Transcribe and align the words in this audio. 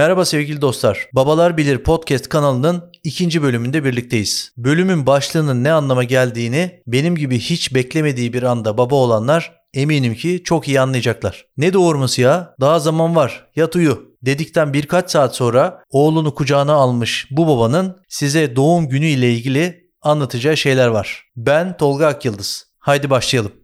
Merhaba 0.00 0.24
sevgili 0.24 0.60
dostlar. 0.60 1.08
Babalar 1.12 1.56
Bilir 1.56 1.78
podcast 1.78 2.28
kanalının 2.28 2.92
ikinci 3.04 3.42
bölümünde 3.42 3.84
birlikteyiz. 3.84 4.52
Bölümün 4.56 5.06
başlığının 5.06 5.64
ne 5.64 5.72
anlama 5.72 6.04
geldiğini 6.04 6.82
benim 6.86 7.16
gibi 7.16 7.38
hiç 7.38 7.74
beklemediği 7.74 8.32
bir 8.32 8.42
anda 8.42 8.78
baba 8.78 8.94
olanlar 8.94 9.56
eminim 9.74 10.14
ki 10.14 10.42
çok 10.44 10.68
iyi 10.68 10.80
anlayacaklar. 10.80 11.46
Ne 11.56 11.72
doğurması 11.72 12.20
ya? 12.20 12.54
Daha 12.60 12.78
zaman 12.78 13.16
var. 13.16 13.46
Yat 13.56 13.76
uyu 13.76 14.16
dedikten 14.22 14.72
birkaç 14.72 15.10
saat 15.10 15.36
sonra 15.36 15.84
oğlunu 15.90 16.34
kucağına 16.34 16.72
almış 16.72 17.26
bu 17.30 17.48
babanın 17.48 17.96
size 18.08 18.56
doğum 18.56 18.88
günü 18.88 19.06
ile 19.06 19.32
ilgili 19.32 19.90
anlatacağı 20.02 20.56
şeyler 20.56 20.88
var. 20.88 21.24
Ben 21.36 21.76
Tolga 21.76 22.06
Akyıldız. 22.06 22.66
Haydi 22.78 23.10
başlayalım. 23.10 23.59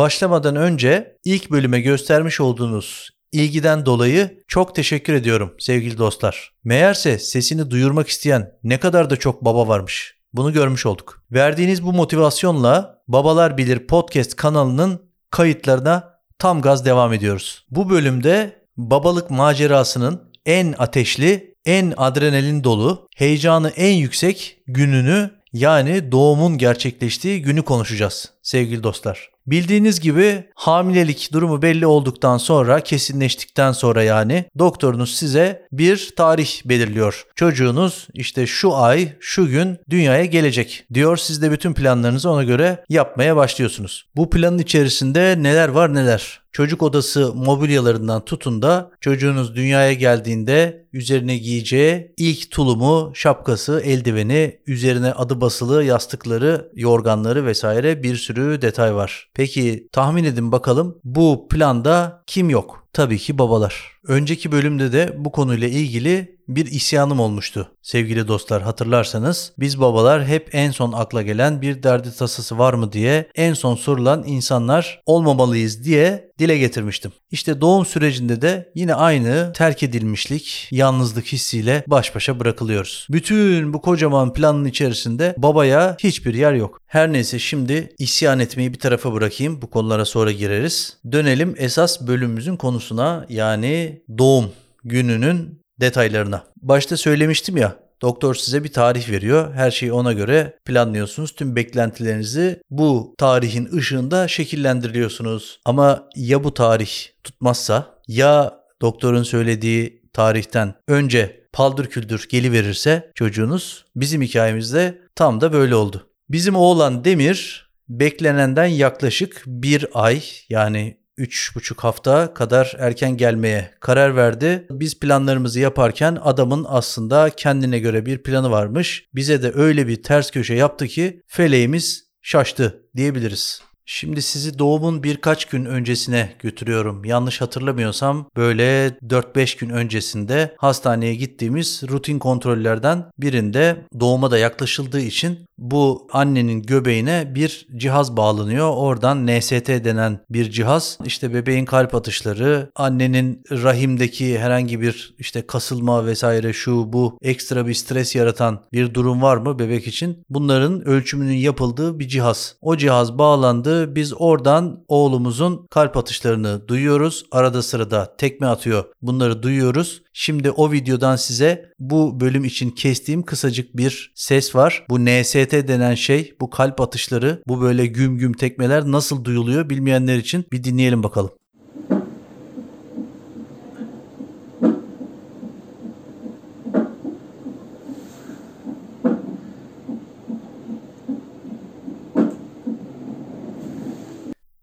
Başlamadan 0.00 0.56
önce 0.56 1.16
ilk 1.24 1.50
bölüme 1.50 1.80
göstermiş 1.80 2.40
olduğunuz 2.40 3.10
ilgiden 3.32 3.86
dolayı 3.86 4.42
çok 4.48 4.74
teşekkür 4.74 5.14
ediyorum 5.14 5.54
sevgili 5.58 5.98
dostlar. 5.98 6.52
Meğerse 6.64 7.18
sesini 7.18 7.70
duyurmak 7.70 8.08
isteyen 8.08 8.52
ne 8.62 8.80
kadar 8.80 9.10
da 9.10 9.16
çok 9.16 9.44
baba 9.44 9.68
varmış. 9.68 10.14
Bunu 10.32 10.52
görmüş 10.52 10.86
olduk. 10.86 11.24
Verdiğiniz 11.32 11.84
bu 11.84 11.92
motivasyonla 11.92 13.02
Babalar 13.08 13.58
Bilir 13.58 13.86
podcast 13.86 14.36
kanalının 14.36 15.02
kayıtlarına 15.30 16.14
tam 16.38 16.60
gaz 16.60 16.84
devam 16.84 17.12
ediyoruz. 17.12 17.66
Bu 17.70 17.90
bölümde 17.90 18.64
babalık 18.76 19.30
macerasının 19.30 20.32
en 20.46 20.74
ateşli, 20.78 21.54
en 21.64 21.94
adrenalin 21.96 22.64
dolu, 22.64 23.08
heyecanı 23.16 23.70
en 23.70 23.94
yüksek 23.94 24.62
gününü 24.66 25.30
yani 25.52 26.12
doğumun 26.12 26.58
gerçekleştiği 26.58 27.42
günü 27.42 27.62
konuşacağız 27.62 28.32
sevgili 28.42 28.82
dostlar. 28.82 29.30
Bildiğiniz 29.50 30.00
gibi 30.00 30.44
hamilelik 30.54 31.32
durumu 31.32 31.62
belli 31.62 31.86
olduktan 31.86 32.38
sonra 32.38 32.80
kesinleştikten 32.80 33.72
sonra 33.72 34.02
yani 34.02 34.44
doktorunuz 34.58 35.14
size 35.16 35.66
bir 35.72 36.10
tarih 36.16 36.60
belirliyor. 36.64 37.26
Çocuğunuz 37.34 38.08
işte 38.14 38.46
şu 38.46 38.76
ay 38.76 39.08
şu 39.20 39.46
gün 39.46 39.78
dünyaya 39.90 40.24
gelecek 40.24 40.84
diyor. 40.94 41.16
Siz 41.16 41.42
de 41.42 41.50
bütün 41.50 41.74
planlarınızı 41.74 42.30
ona 42.30 42.44
göre 42.44 42.84
yapmaya 42.88 43.36
başlıyorsunuz. 43.36 44.06
Bu 44.16 44.30
planın 44.30 44.58
içerisinde 44.58 45.36
neler 45.38 45.68
var 45.68 45.94
neler. 45.94 46.39
Çocuk 46.52 46.82
odası 46.82 47.34
mobilyalarından 47.34 48.24
tutun 48.24 48.62
da 48.62 48.90
çocuğunuz 49.00 49.56
dünyaya 49.56 49.92
geldiğinde 49.92 50.86
üzerine 50.92 51.36
giyeceği 51.36 52.14
ilk 52.16 52.50
tulumu, 52.50 53.12
şapkası, 53.14 53.80
eldiveni, 53.84 54.60
üzerine 54.66 55.12
adı 55.12 55.40
basılı 55.40 55.84
yastıkları, 55.84 56.70
yorganları 56.74 57.46
vesaire 57.46 58.02
bir 58.02 58.16
sürü 58.16 58.62
detay 58.62 58.94
var. 58.94 59.30
Peki 59.34 59.88
tahmin 59.92 60.24
edin 60.24 60.52
bakalım 60.52 60.98
bu 61.04 61.48
planda 61.50 62.22
kim 62.26 62.50
yok? 62.50 62.86
Tabii 62.92 63.18
ki 63.18 63.38
babalar. 63.38 64.00
Önceki 64.08 64.52
bölümde 64.52 64.92
de 64.92 65.14
bu 65.18 65.32
konuyla 65.32 65.68
ilgili 65.68 66.40
bir 66.48 66.66
isyanım 66.66 67.20
olmuştu. 67.20 67.68
Sevgili 67.82 68.28
dostlar 68.28 68.62
hatırlarsanız 68.62 69.52
biz 69.58 69.80
babalar 69.80 70.26
hep 70.26 70.48
en 70.52 70.70
son 70.70 70.92
akla 70.92 71.22
gelen 71.22 71.62
bir 71.62 71.82
derdi 71.82 72.16
tasası 72.16 72.58
var 72.58 72.74
mı 72.74 72.92
diye 72.92 73.30
en 73.34 73.54
son 73.54 73.74
sorulan 73.74 74.24
insanlar 74.26 75.02
olmamalıyız 75.06 75.84
diye 75.84 76.30
dile 76.38 76.58
getirmiştim. 76.58 77.12
İşte 77.30 77.60
doğum 77.60 77.86
sürecinde 77.86 78.42
de 78.42 78.72
yine 78.74 78.94
aynı 78.94 79.52
terk 79.54 79.82
edilmişlik, 79.82 80.68
yalnızlık 80.70 81.26
hissiyle 81.26 81.84
baş 81.86 82.14
başa 82.14 82.40
bırakılıyoruz. 82.40 83.06
Bütün 83.10 83.72
bu 83.72 83.80
kocaman 83.80 84.32
planın 84.32 84.64
içerisinde 84.64 85.34
babaya 85.38 85.96
hiçbir 86.02 86.34
yer 86.34 86.52
yok. 86.52 86.80
Her 86.86 87.12
neyse 87.12 87.38
şimdi 87.38 87.94
isyan 87.98 88.40
etmeyi 88.40 88.72
bir 88.72 88.78
tarafa 88.78 89.12
bırakayım. 89.12 89.62
Bu 89.62 89.70
konulara 89.70 90.04
sonra 90.04 90.32
gireriz. 90.32 90.96
Dönelim 91.12 91.54
esas 91.58 92.06
bölümümüzün 92.06 92.56
konusuna 92.80 93.26
yani 93.28 94.02
doğum 94.18 94.52
gününün 94.84 95.62
detaylarına. 95.80 96.44
Başta 96.62 96.96
söylemiştim 96.96 97.56
ya 97.56 97.76
Doktor 98.02 98.34
size 98.34 98.64
bir 98.64 98.72
tarih 98.72 99.10
veriyor. 99.10 99.54
Her 99.54 99.70
şeyi 99.70 99.92
ona 99.92 100.12
göre 100.12 100.58
planlıyorsunuz. 100.64 101.34
Tüm 101.34 101.56
beklentilerinizi 101.56 102.62
bu 102.70 103.14
tarihin 103.18 103.68
ışığında 103.76 104.28
şekillendiriyorsunuz. 104.28 105.60
Ama 105.64 106.08
ya 106.16 106.44
bu 106.44 106.54
tarih 106.54 106.90
tutmazsa 107.24 107.86
ya 108.08 108.54
doktorun 108.82 109.22
söylediği 109.22 110.02
tarihten 110.12 110.74
önce 110.88 111.48
paldır 111.52 111.86
küldür 111.86 112.28
geliverirse 112.30 113.10
çocuğunuz 113.14 113.84
bizim 113.96 114.22
hikayemizde 114.22 114.98
tam 115.14 115.40
da 115.40 115.52
böyle 115.52 115.74
oldu. 115.74 116.06
Bizim 116.30 116.56
oğlan 116.56 117.04
Demir 117.04 117.70
beklenenden 117.88 118.66
yaklaşık 118.66 119.42
bir 119.46 119.86
ay 119.94 120.22
yani 120.48 120.99
3,5 121.20 121.80
hafta 121.80 122.34
kadar 122.34 122.76
erken 122.78 123.16
gelmeye 123.16 123.70
karar 123.80 124.16
verdi. 124.16 124.66
Biz 124.70 125.00
planlarımızı 125.00 125.60
yaparken 125.60 126.18
adamın 126.22 126.66
aslında 126.68 127.30
kendine 127.30 127.78
göre 127.78 128.06
bir 128.06 128.22
planı 128.22 128.50
varmış. 128.50 129.08
Bize 129.14 129.42
de 129.42 129.52
öyle 129.54 129.86
bir 129.86 130.02
ters 130.02 130.30
köşe 130.30 130.54
yaptı 130.54 130.86
ki 130.86 131.22
feleğimiz 131.26 132.10
şaştı 132.22 132.82
diyebiliriz. 132.96 133.62
Şimdi 133.92 134.22
sizi 134.22 134.58
doğumun 134.58 135.02
birkaç 135.02 135.44
gün 135.44 135.64
öncesine 135.64 136.32
götürüyorum. 136.38 137.04
Yanlış 137.04 137.40
hatırlamıyorsam 137.40 138.26
böyle 138.36 138.88
4-5 138.88 139.58
gün 139.58 139.70
öncesinde 139.70 140.54
hastaneye 140.58 141.14
gittiğimiz 141.14 141.82
rutin 141.88 142.18
kontrollerden 142.18 143.04
birinde 143.18 143.76
doğuma 144.00 144.30
da 144.30 144.38
yaklaşıldığı 144.38 145.00
için 145.00 145.38
bu 145.60 146.08
annenin 146.12 146.62
göbeğine 146.62 147.34
bir 147.34 147.66
cihaz 147.76 148.16
bağlanıyor. 148.16 148.70
Oradan 148.76 149.26
NST 149.26 149.68
denen 149.68 150.20
bir 150.30 150.50
cihaz 150.50 150.98
işte 151.04 151.34
bebeğin 151.34 151.64
kalp 151.64 151.94
atışları, 151.94 152.70
annenin 152.76 153.42
rahimdeki 153.50 154.38
herhangi 154.38 154.80
bir 154.80 155.14
işte 155.18 155.46
kasılma 155.46 156.06
vesaire 156.06 156.52
şu 156.52 156.92
bu 156.92 157.18
ekstra 157.22 157.66
bir 157.66 157.74
stres 157.74 158.14
yaratan 158.16 158.62
bir 158.72 158.94
durum 158.94 159.22
var 159.22 159.36
mı 159.36 159.58
bebek 159.58 159.86
için? 159.86 160.24
Bunların 160.30 160.88
ölçümünün 160.88 161.36
yapıldığı 161.36 161.98
bir 161.98 162.08
cihaz. 162.08 162.56
O 162.60 162.76
cihaz 162.76 163.18
bağlandı 163.18 163.94
biz 163.94 164.12
oradan 164.16 164.84
oğlumuzun 164.88 165.66
kalp 165.70 165.96
atışlarını 165.96 166.68
duyuyoruz. 166.68 167.24
Arada 167.32 167.62
sırada 167.62 168.16
tekme 168.16 168.46
atıyor. 168.46 168.84
Bunları 169.02 169.42
duyuyoruz. 169.42 170.02
Şimdi 170.12 170.50
o 170.50 170.72
videodan 170.72 171.16
size 171.16 171.72
bu 171.78 172.20
bölüm 172.20 172.44
için 172.44 172.70
kestiğim 172.70 173.22
kısacık 173.22 173.76
bir 173.76 174.12
ses 174.14 174.54
var. 174.54 174.86
Bu 174.88 175.04
NST 175.04 175.49
denen 175.50 175.94
şey, 175.94 176.34
bu 176.40 176.50
kalp 176.50 176.80
atışları, 176.80 177.42
bu 177.48 177.60
böyle 177.60 177.86
güm 177.86 178.18
güm 178.18 178.32
tekmeler 178.32 178.84
nasıl 178.84 179.24
duyuluyor 179.24 179.70
bilmeyenler 179.70 180.16
için 180.16 180.44
bir 180.52 180.64
dinleyelim 180.64 181.02
bakalım. 181.02 181.30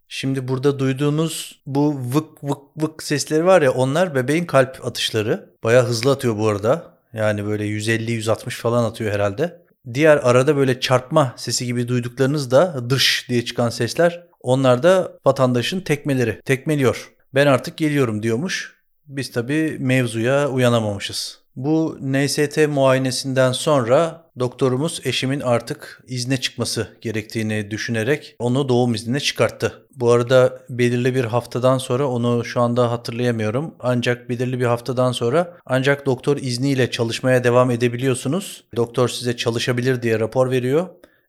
Şimdi 0.09 0.47
burada 0.47 0.79
duyduğunuz 0.79 1.61
bu 1.65 1.95
vık 1.95 2.43
vık 2.43 2.61
vık 2.77 3.03
sesleri 3.03 3.45
var 3.45 3.61
ya 3.61 3.71
onlar 3.71 4.15
bebeğin 4.15 4.45
kalp 4.45 4.85
atışları. 4.85 5.49
Baya 5.63 5.83
hızlı 5.83 6.11
atıyor 6.11 6.37
bu 6.37 6.47
arada. 6.47 6.97
Yani 7.13 7.45
böyle 7.45 7.63
150-160 7.65 8.49
falan 8.49 8.83
atıyor 8.83 9.13
herhalde. 9.13 9.66
Diğer 9.93 10.17
arada 10.17 10.55
böyle 10.55 10.79
çarpma 10.79 11.33
sesi 11.37 11.65
gibi 11.65 11.87
duyduklarınız 11.87 12.51
da 12.51 12.89
dış 12.89 13.25
diye 13.29 13.45
çıkan 13.45 13.69
sesler. 13.69 14.27
Onlar 14.39 14.83
da 14.83 15.11
vatandaşın 15.25 15.81
tekmeleri. 15.81 16.41
Tekmeliyor. 16.45 17.11
Ben 17.35 17.47
artık 17.47 17.77
geliyorum 17.77 18.23
diyormuş. 18.23 18.75
Biz 19.05 19.31
tabii 19.31 19.77
mevzuya 19.79 20.49
uyanamamışız. 20.49 21.41
Bu 21.57 21.97
NST 22.01 22.67
muayenesinden 22.67 23.51
sonra 23.51 24.23
doktorumuz 24.39 25.01
eşimin 25.03 25.39
artık 25.39 26.03
izne 26.07 26.37
çıkması 26.37 26.87
gerektiğini 27.01 27.71
düşünerek 27.71 28.35
onu 28.39 28.69
doğum 28.69 28.93
iznine 28.93 29.19
çıkarttı. 29.19 29.87
Bu 29.95 30.11
arada 30.11 30.59
belirli 30.69 31.15
bir 31.15 31.23
haftadan 31.25 31.77
sonra 31.77 32.07
onu 32.07 32.45
şu 32.45 32.61
anda 32.61 32.91
hatırlayamıyorum. 32.91 33.75
Ancak 33.79 34.29
belirli 34.29 34.59
bir 34.59 34.65
haftadan 34.65 35.11
sonra 35.11 35.57
ancak 35.65 36.05
doktor 36.05 36.37
izniyle 36.37 36.91
çalışmaya 36.91 37.43
devam 37.43 37.71
edebiliyorsunuz. 37.71 38.63
Doktor 38.75 39.09
size 39.09 39.37
çalışabilir 39.37 40.01
diye 40.01 40.19
rapor 40.19 40.51
veriyor. 40.51 40.87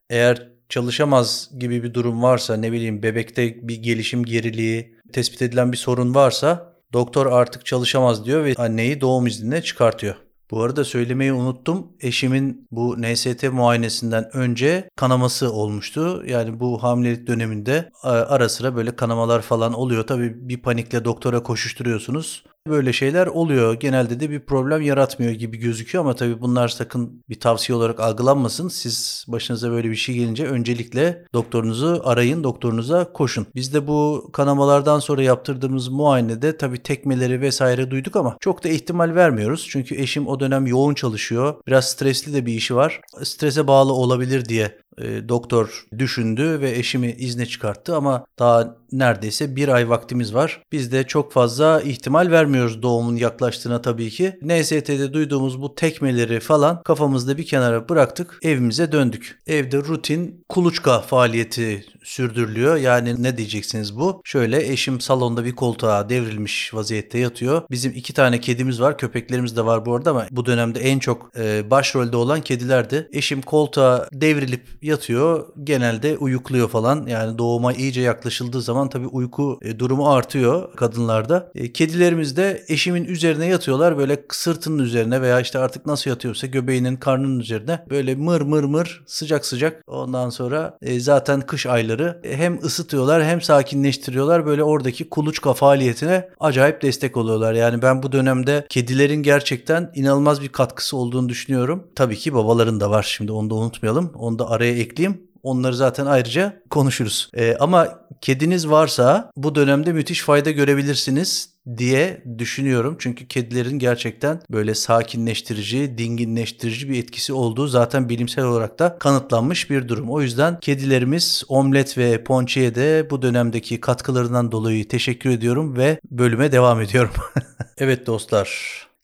Eğer 0.09 0.47
çalışamaz 0.69 1.49
gibi 1.59 1.83
bir 1.83 1.93
durum 1.93 2.23
varsa 2.23 2.57
ne 2.57 2.71
bileyim 2.71 3.03
bebekte 3.03 3.67
bir 3.67 3.75
gelişim 3.75 4.25
geriliği 4.25 4.95
tespit 5.13 5.41
edilen 5.41 5.71
bir 5.71 5.77
sorun 5.77 6.15
varsa 6.15 6.68
Doktor 6.93 7.25
artık 7.25 7.65
çalışamaz 7.65 8.25
diyor 8.25 8.43
ve 8.45 8.53
anneyi 8.57 9.01
doğum 9.01 9.27
iznine 9.27 9.61
çıkartıyor. 9.61 10.15
Bu 10.51 10.63
arada 10.63 10.85
söylemeyi 10.85 11.33
unuttum. 11.33 11.87
Eşimin 11.99 12.67
bu 12.71 13.01
NST 13.01 13.43
muayenesinden 13.51 14.35
önce 14.35 14.89
kanaması 14.95 15.51
olmuştu. 15.53 16.23
Yani 16.27 16.59
bu 16.59 16.83
hamilelik 16.83 17.27
döneminde 17.27 17.89
ara 18.03 18.49
sıra 18.49 18.75
böyle 18.75 18.95
kanamalar 18.95 19.41
falan 19.41 19.73
oluyor. 19.73 20.07
Tabii 20.07 20.49
bir 20.49 20.61
panikle 20.61 21.05
doktora 21.05 21.43
koşuşturuyorsunuz. 21.43 22.43
Böyle 22.67 22.93
şeyler 22.93 23.27
oluyor. 23.27 23.73
Genelde 23.73 24.19
de 24.19 24.29
bir 24.29 24.39
problem 24.39 24.81
yaratmıyor 24.81 25.31
gibi 25.31 25.57
gözüküyor 25.57 26.03
ama 26.03 26.15
tabii 26.15 26.41
bunlar 26.41 26.67
sakın 26.67 27.23
bir 27.29 27.39
tavsiye 27.39 27.75
olarak 27.75 27.99
algılanmasın. 27.99 28.67
Siz 28.67 29.25
başınıza 29.27 29.71
böyle 29.71 29.89
bir 29.89 29.95
şey 29.95 30.15
gelince 30.15 30.47
öncelikle 30.47 31.25
doktorunuzu 31.33 32.01
arayın, 32.03 32.43
doktorunuza 32.43 33.13
koşun. 33.13 33.47
Biz 33.55 33.73
de 33.73 33.87
bu 33.87 34.29
kanamalardan 34.33 34.99
sonra 34.99 35.23
yaptırdığımız 35.23 35.87
muayenede 35.87 36.57
tabii 36.57 36.83
tekmeleri 36.83 37.41
vesaire 37.41 37.91
duyduk 37.91 38.15
ama 38.15 38.37
çok 38.39 38.63
da 38.63 38.69
ihtimal 38.69 39.15
vermiyoruz. 39.15 39.67
Çünkü 39.69 39.95
eşim 39.95 40.27
o 40.27 40.39
dönem 40.39 40.67
yoğun 40.67 40.93
çalışıyor. 40.93 41.55
Biraz 41.67 41.89
stresli 41.89 42.33
de 42.33 42.45
bir 42.45 42.53
işi 42.53 42.75
var. 42.75 43.01
Strese 43.23 43.67
bağlı 43.67 43.93
olabilir 43.93 44.45
diye 44.45 44.79
e, 44.97 45.29
doktor 45.29 45.85
düşündü 45.97 46.61
ve 46.61 46.71
eşimi 46.71 47.11
izne 47.11 47.45
çıkarttı 47.45 47.95
ama 47.95 48.25
daha 48.39 48.75
neredeyse 48.91 49.55
bir 49.55 49.67
ay 49.67 49.89
vaktimiz 49.89 50.33
var. 50.33 50.61
Biz 50.71 50.91
de 50.91 51.03
çok 51.03 51.33
fazla 51.33 51.81
ihtimal 51.81 52.31
vermiyoruz 52.31 52.81
doğumun 52.81 53.15
yaklaştığına 53.15 53.81
tabii 53.81 54.09
ki. 54.09 54.39
NST'de 54.41 55.13
duyduğumuz 55.13 55.61
bu 55.61 55.75
tekmeleri 55.75 56.39
falan 56.39 56.83
kafamızda 56.83 57.37
bir 57.37 57.45
kenara 57.45 57.89
bıraktık. 57.89 58.39
Evimize 58.43 58.91
döndük. 58.91 59.39
Evde 59.47 59.77
rutin 59.77 60.45
kuluçka 60.49 60.99
faaliyeti 60.99 61.85
sürdürülüyor. 62.03 62.75
Yani 62.75 63.23
ne 63.23 63.37
diyeceksiniz 63.37 63.95
bu? 63.99 64.21
Şöyle 64.25 64.71
eşim 64.71 65.01
salonda 65.01 65.45
bir 65.45 65.55
koltuğa 65.55 66.09
devrilmiş 66.09 66.73
vaziyette 66.73 67.19
yatıyor. 67.19 67.61
Bizim 67.71 67.91
iki 67.95 68.13
tane 68.13 68.39
kedimiz 68.39 68.81
var. 68.81 68.97
Köpeklerimiz 68.97 69.57
de 69.57 69.65
var 69.65 69.85
bu 69.85 69.95
arada 69.95 70.11
ama 70.11 70.25
bu 70.31 70.45
dönemde 70.45 70.79
en 70.79 70.99
çok 70.99 71.31
e, 71.37 71.71
başrolde 71.71 72.17
olan 72.17 72.41
kedilerdi. 72.41 73.09
Eşim 73.13 73.41
koltuğa 73.41 74.07
devrilip 74.13 74.67
yatıyor. 74.89 75.47
Genelde 75.63 76.17
uyukluyor 76.17 76.69
falan. 76.69 77.05
Yani 77.07 77.37
doğuma 77.37 77.73
iyice 77.73 78.01
yaklaşıldığı 78.01 78.61
zaman 78.61 78.89
tabii 78.89 79.07
uyku 79.07 79.59
e, 79.61 79.79
durumu 79.79 80.09
artıyor 80.11 80.75
kadınlarda. 80.75 81.51
E, 81.55 81.73
kedilerimiz 81.73 82.37
de 82.37 82.63
eşimin 82.67 83.05
üzerine 83.05 83.45
yatıyorlar. 83.45 83.97
Böyle 83.97 84.23
sırtının 84.31 84.83
üzerine 84.83 85.21
veya 85.21 85.39
işte 85.39 85.59
artık 85.59 85.85
nasıl 85.85 86.09
yatıyorsa 86.09 86.47
göbeğinin 86.47 86.95
karnının 86.95 87.39
üzerine 87.39 87.85
böyle 87.89 88.15
mır 88.15 88.41
mır 88.41 88.63
mır 88.63 89.03
sıcak 89.07 89.45
sıcak. 89.45 89.83
Ondan 89.87 90.29
sonra 90.29 90.77
e, 90.81 90.99
zaten 90.99 91.41
kış 91.41 91.65
ayları 91.65 92.21
hem 92.23 92.59
ısıtıyorlar 92.63 93.23
hem 93.23 93.41
sakinleştiriyorlar. 93.41 94.45
Böyle 94.45 94.63
oradaki 94.63 95.09
kuluçka 95.09 95.53
faaliyetine 95.53 96.29
acayip 96.39 96.81
destek 96.81 97.17
oluyorlar. 97.17 97.53
Yani 97.53 97.81
ben 97.81 98.03
bu 98.03 98.11
dönemde 98.11 98.65
kedilerin 98.69 99.23
gerçekten 99.23 99.91
inanılmaz 99.95 100.41
bir 100.41 100.49
katkısı 100.49 100.97
olduğunu 100.97 101.29
düşünüyorum. 101.29 101.87
Tabii 101.95 102.17
ki 102.17 102.33
babaların 102.33 102.79
da 102.79 102.89
var 102.91 103.03
şimdi 103.03 103.31
onu 103.31 103.49
da 103.49 103.55
unutmayalım. 103.55 104.11
Onu 104.15 104.39
da 104.39 104.49
araya 104.49 104.68
ekleyeyim. 104.71 105.29
Onları 105.43 105.75
zaten 105.75 106.05
ayrıca 106.05 106.61
konuşuruz. 106.69 107.29
Ee, 107.37 107.55
ama 107.59 107.99
kediniz 108.21 108.69
varsa 108.69 109.31
bu 109.37 109.55
dönemde 109.55 109.93
müthiş 109.93 110.21
fayda 110.21 110.51
görebilirsiniz 110.51 111.49
diye 111.77 112.23
düşünüyorum. 112.37 112.95
Çünkü 112.99 113.27
kedilerin 113.27 113.79
gerçekten 113.79 114.41
böyle 114.51 114.75
sakinleştirici, 114.75 115.97
dinginleştirici 115.97 116.89
bir 116.89 116.99
etkisi 116.99 117.33
olduğu 117.33 117.67
zaten 117.67 118.09
bilimsel 118.09 118.45
olarak 118.45 118.79
da 118.79 118.97
kanıtlanmış 118.99 119.69
bir 119.69 119.87
durum. 119.87 120.09
O 120.09 120.21
yüzden 120.21 120.59
kedilerimiz 120.59 121.43
omlet 121.47 121.97
ve 121.97 122.23
ponçiye 122.23 122.75
de 122.75 123.07
bu 123.09 123.21
dönemdeki 123.21 123.81
katkılarından 123.81 124.51
dolayı 124.51 124.87
teşekkür 124.87 125.29
ediyorum 125.29 125.77
ve 125.77 125.99
bölüme 126.11 126.51
devam 126.51 126.81
ediyorum. 126.81 127.13
evet 127.77 128.07
dostlar, 128.07 128.49